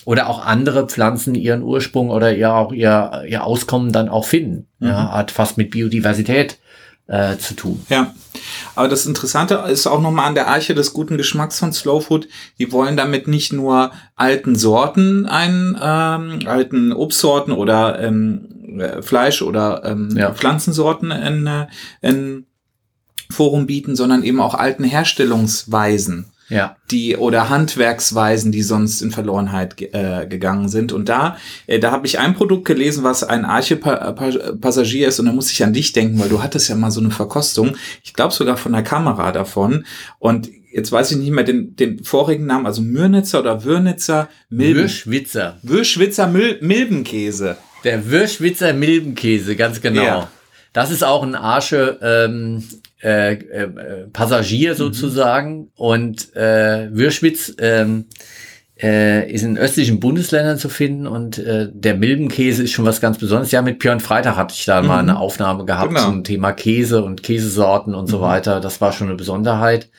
[0.05, 4.67] oder auch andere Pflanzen ihren Ursprung oder ihr auch ihr, ihr Auskommen dann auch finden.
[4.79, 4.89] Mhm.
[4.89, 6.59] Ja, hat fast mit Biodiversität
[7.07, 7.85] äh, zu tun.
[7.89, 8.15] Ja,
[8.77, 12.29] aber das Interessante ist auch nochmal an der Arche des guten Geschmacks von Slow Food.
[12.59, 19.43] Die wollen damit nicht nur alten Sorten ein, ähm, alten Obstsorten oder ähm, äh, Fleisch
[19.43, 20.33] oder ähm, ja.
[20.33, 21.67] Pflanzensorten in, äh,
[22.01, 22.47] in
[23.29, 26.77] Forum bieten, sondern eben auch alten Herstellungsweisen ja.
[26.91, 30.93] die oder Handwerksweisen, die sonst in Verlorenheit äh, gegangen sind.
[30.93, 31.37] Und da,
[31.67, 35.65] äh, da habe ich ein Produkt gelesen, was ein Arche-Passagier ist, und da muss ich
[35.65, 38.73] an dich denken, weil du hattest ja mal so eine Verkostung, ich glaube sogar von
[38.73, 39.87] der Kamera davon.
[40.19, 44.83] Und jetzt weiß ich nicht mehr den, den vorigen Namen, also Mürnitzer oder Würnitzer Milben.
[44.83, 45.59] Würschwitzer.
[45.63, 47.57] Würschwitzer Mil Milbenkäse.
[47.85, 50.03] Der Würschwitzer Milbenkäse, ganz genau.
[50.03, 50.31] Ja.
[50.73, 52.63] Das ist auch ein Arsche ähm,
[53.03, 54.77] äh, äh, Passagier mhm.
[54.77, 55.59] sozusagen.
[55.59, 55.69] Mhm.
[55.75, 58.07] Und äh, Würschwitz ähm,
[58.83, 63.19] äh, ist in östlichen Bundesländern zu finden und äh, der Milbenkäse ist schon was ganz
[63.19, 63.51] Besonderes.
[63.53, 64.89] Ja, mit Björn Freitag hatte ich da mhm.
[64.89, 66.05] mal eine Aufnahme gehabt genau.
[66.05, 68.11] zum Thema Käse und Käsesorten und mhm.
[68.11, 68.61] so weiter.
[68.61, 69.91] Das war schon eine Besonderheit.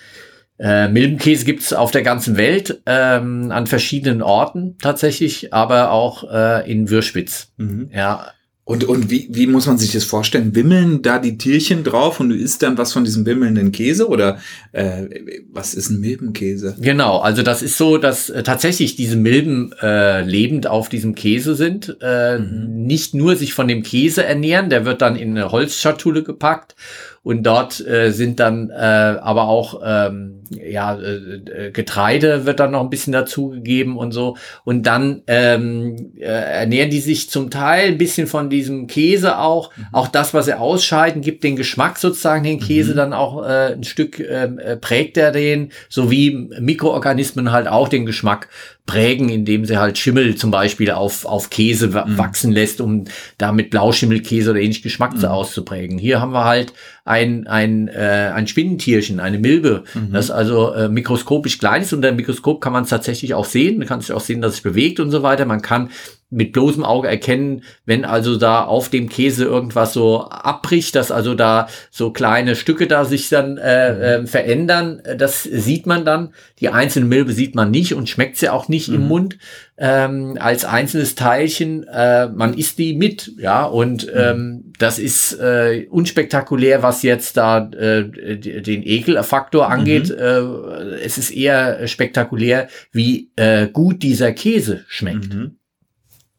[0.58, 6.72] Äh, Milbenkäse gibt's auf der ganzen Welt, ähm, an verschiedenen Orten tatsächlich, aber auch äh,
[6.72, 7.52] in Würschwitz.
[7.58, 7.90] Mhm.
[7.94, 8.28] Ja,
[8.72, 10.56] und, und wie, wie muss man sich das vorstellen?
[10.56, 14.40] Wimmeln da die Tierchen drauf und du isst dann was von diesem wimmelnden Käse oder
[14.72, 15.08] äh,
[15.52, 16.78] was ist ein Milbenkäse?
[16.80, 21.56] Genau, also das ist so, dass äh, tatsächlich diese Milben äh, lebend auf diesem Käse
[21.56, 22.86] sind, äh, mhm.
[22.86, 26.76] nicht nur sich von dem Käse ernähren, der wird dann in eine Holzschatulle gepackt
[27.24, 32.72] und dort äh, sind dann äh, aber auch ähm, ja, äh, äh, Getreide wird dann
[32.72, 34.38] noch ein bisschen dazugegeben und so.
[34.66, 39.76] Und dann ähm, äh, ernähren die sich zum Teil ein bisschen von diesem Käse auch.
[39.76, 39.86] Mhm.
[39.92, 42.98] Auch das, was sie ausscheiden, gibt den Geschmack sozusagen den Käse mhm.
[42.98, 47.88] dann auch äh, ein Stück ähm, äh, prägt er den, so wie Mikroorganismen halt auch
[47.88, 48.50] den Geschmack
[48.92, 52.18] prägen, indem sie halt Schimmel zum Beispiel auf, auf Käse mhm.
[52.18, 53.06] wachsen lässt, um
[53.38, 55.26] damit Blauschimmelkäse oder ähnlich Geschmack mhm.
[55.26, 55.98] auszuprägen.
[55.98, 56.74] Hier haben wir halt
[57.06, 60.12] ein, ein, äh, ein Spinnentierchen, eine Milbe, mhm.
[60.12, 61.94] das also äh, mikroskopisch klein ist.
[61.94, 63.78] Unter dem Mikroskop kann man es tatsächlich auch sehen.
[63.78, 65.46] Man kann es auch sehen, dass es bewegt und so weiter.
[65.46, 65.90] Man kann
[66.32, 71.36] mit bloßem Auge erkennen, wenn also da auf dem Käse irgendwas so abbricht, dass also
[71.36, 75.02] da so kleine Stücke da sich dann äh, äh, verändern.
[75.18, 76.34] Das sieht man dann.
[76.60, 78.96] Die einzelne Milbe sieht man nicht und schmeckt sie auch nicht mhm.
[78.96, 79.38] im Mund
[79.78, 81.84] ähm, als einzelnes Teilchen.
[81.84, 84.12] Äh, man isst die mit, ja, und mhm.
[84.16, 90.10] ähm, das ist äh, unspektakulär, was jetzt da äh, den Ekelfaktor angeht.
[90.10, 90.16] Mhm.
[90.16, 95.34] Äh, es ist eher spektakulär, wie äh, gut dieser Käse schmeckt.
[95.34, 95.58] Mhm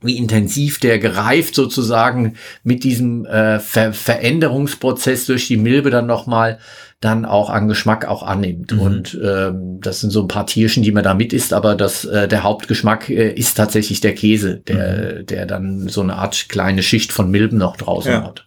[0.03, 6.59] wie intensiv der gereift sozusagen mit diesem äh, Ver Veränderungsprozess durch die Milbe dann nochmal
[7.01, 8.73] dann auch an Geschmack auch annimmt.
[8.73, 8.79] Mhm.
[8.79, 12.05] Und ähm, das sind so ein paar Tierchen, die man da mit isst, aber das,
[12.05, 15.27] äh, der Hauptgeschmack äh, ist tatsächlich der Käse, der, mhm.
[15.27, 18.23] der dann so eine Art kleine Schicht von Milben noch draußen ja.
[18.23, 18.47] hat.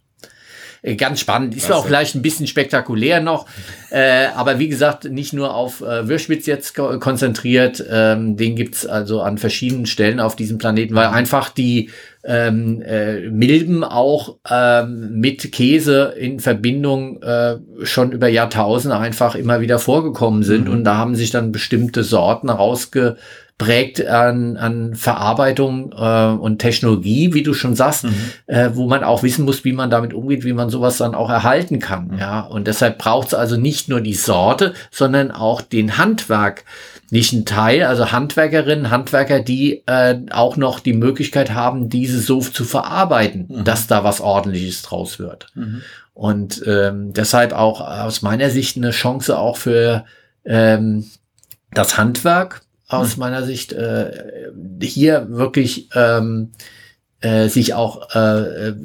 [0.85, 1.55] Äh, ganz spannend.
[1.55, 3.47] Ist auch vielleicht ein bisschen spektakulär noch.
[3.89, 7.83] Äh, aber wie gesagt, nicht nur auf äh, Würschwitz jetzt konzentriert.
[7.89, 11.89] Ähm, den gibt's also an verschiedenen Stellen auf diesem Planeten, weil einfach die
[12.23, 19.61] ähm, äh, Milben auch ähm, mit Käse in Verbindung äh, schon über Jahrtausende einfach immer
[19.61, 20.67] wieder vorgekommen sind.
[20.67, 20.73] Mhm.
[20.73, 23.17] Und da haben sich dann bestimmte Sorten rausge
[23.57, 28.13] prägt an, an Verarbeitung äh, und Technologie, wie du schon sagst, mhm.
[28.47, 31.29] äh, wo man auch wissen muss, wie man damit umgeht, wie man sowas dann auch
[31.29, 32.09] erhalten kann.
[32.09, 32.17] Mhm.
[32.17, 36.65] Ja, und deshalb braucht es also nicht nur die Sorte, sondern auch den Handwerk
[37.11, 42.41] nicht ein Teil, also Handwerkerinnen, Handwerker, die äh, auch noch die Möglichkeit haben, diese so
[42.41, 43.63] zu verarbeiten, mhm.
[43.63, 45.47] dass da was ordentliches draus wird.
[45.55, 45.81] Mhm.
[46.13, 50.05] Und ähm, deshalb auch aus meiner Sicht eine Chance auch für
[50.45, 51.05] ähm,
[51.71, 53.19] das Handwerk, aus hm.
[53.19, 56.51] meiner Sicht äh, hier wirklich ähm,
[57.21, 58.75] äh, sich auch äh, äh,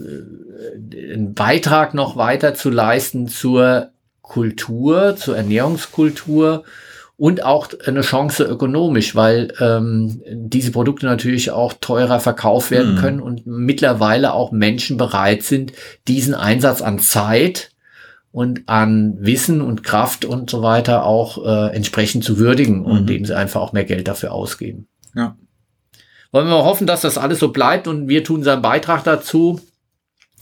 [1.13, 3.91] einen Beitrag noch weiter zu leisten zur
[4.23, 6.65] Kultur, zur Ernährungskultur
[7.17, 12.99] und auch eine Chance ökonomisch, weil ähm, diese Produkte natürlich auch teurer verkauft werden mhm.
[12.99, 15.73] können und mittlerweile auch Menschen bereit sind,
[16.09, 17.70] diesen Einsatz an Zeit
[18.33, 22.85] und an Wissen und Kraft und so weiter auch äh, entsprechend zu würdigen mhm.
[22.85, 24.87] und indem sie einfach auch mehr Geld dafür ausgeben.
[25.15, 25.37] Ja.
[26.33, 29.61] Wollen wir hoffen, dass das alles so bleibt und wir tun seinen Beitrag dazu,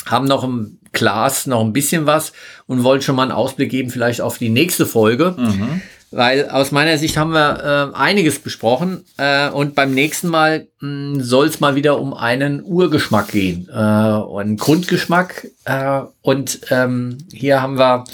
[0.05, 2.33] haben noch im Glas noch ein bisschen was
[2.67, 5.35] und wollen schon mal einen Ausblick geben, vielleicht auf die nächste Folge.
[5.37, 5.81] Mhm.
[6.11, 11.23] Weil aus meiner Sicht haben wir äh, einiges besprochen äh, und beim nächsten Mal hm,
[11.23, 15.49] soll es mal wieder um einen Urgeschmack gehen, äh, einen Grundgeschmack.
[15.65, 18.05] Äh, und ähm, hier haben wir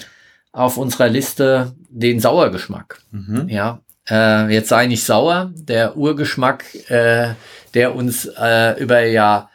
[0.52, 3.00] auf unserer Liste den Sauergeschmack.
[3.12, 3.48] Mhm.
[3.48, 3.80] Ja,
[4.10, 7.34] äh, jetzt sei nicht sauer, der Urgeschmack, äh,
[7.74, 9.50] der uns äh, über ja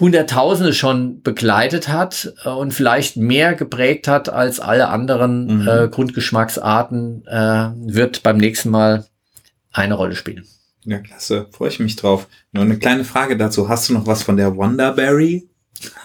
[0.00, 5.68] Hunderttausende schon begleitet hat äh, und vielleicht mehr geprägt hat als alle anderen mhm.
[5.68, 9.06] äh, Grundgeschmacksarten, äh, wird beim nächsten Mal
[9.72, 10.46] eine Rolle spielen.
[10.84, 11.46] Ja, klasse.
[11.50, 12.28] Freue ich mich drauf.
[12.52, 13.68] Nur eine kleine Frage dazu.
[13.68, 15.48] Hast du noch was von der Wonderberry?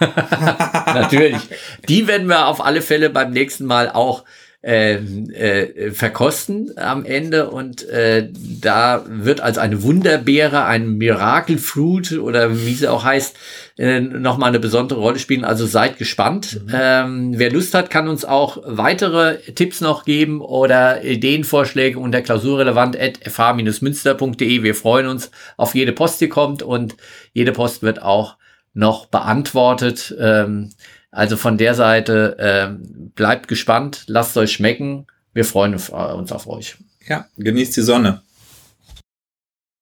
[0.00, 1.40] Natürlich.
[1.88, 4.24] Die werden wir auf alle Fälle beim nächsten Mal auch
[4.64, 12.12] äh, äh, verkosten am Ende und äh, da wird als eine Wunderbeere, ein Miracle Fruit
[12.12, 13.36] oder wie sie auch heißt,
[13.76, 15.44] äh, nochmal eine besondere Rolle spielen.
[15.44, 16.62] Also seid gespannt.
[16.64, 16.72] Mhm.
[16.72, 24.62] Ähm, wer Lust hat, kann uns auch weitere Tipps noch geben oder Ideenvorschläge unter klausurrelevant.fh-münster.de.
[24.62, 26.96] Wir freuen uns auf jede Post, die kommt und
[27.34, 28.38] jede Post wird auch
[28.72, 30.16] noch beantwortet.
[30.18, 30.70] Ähm,
[31.14, 32.74] also von der Seite äh,
[33.14, 35.06] bleibt gespannt, lasst euch schmecken.
[35.32, 35.90] Wir freuen uns
[36.32, 36.76] auf euch.
[37.06, 38.22] Ja, genießt die Sonne.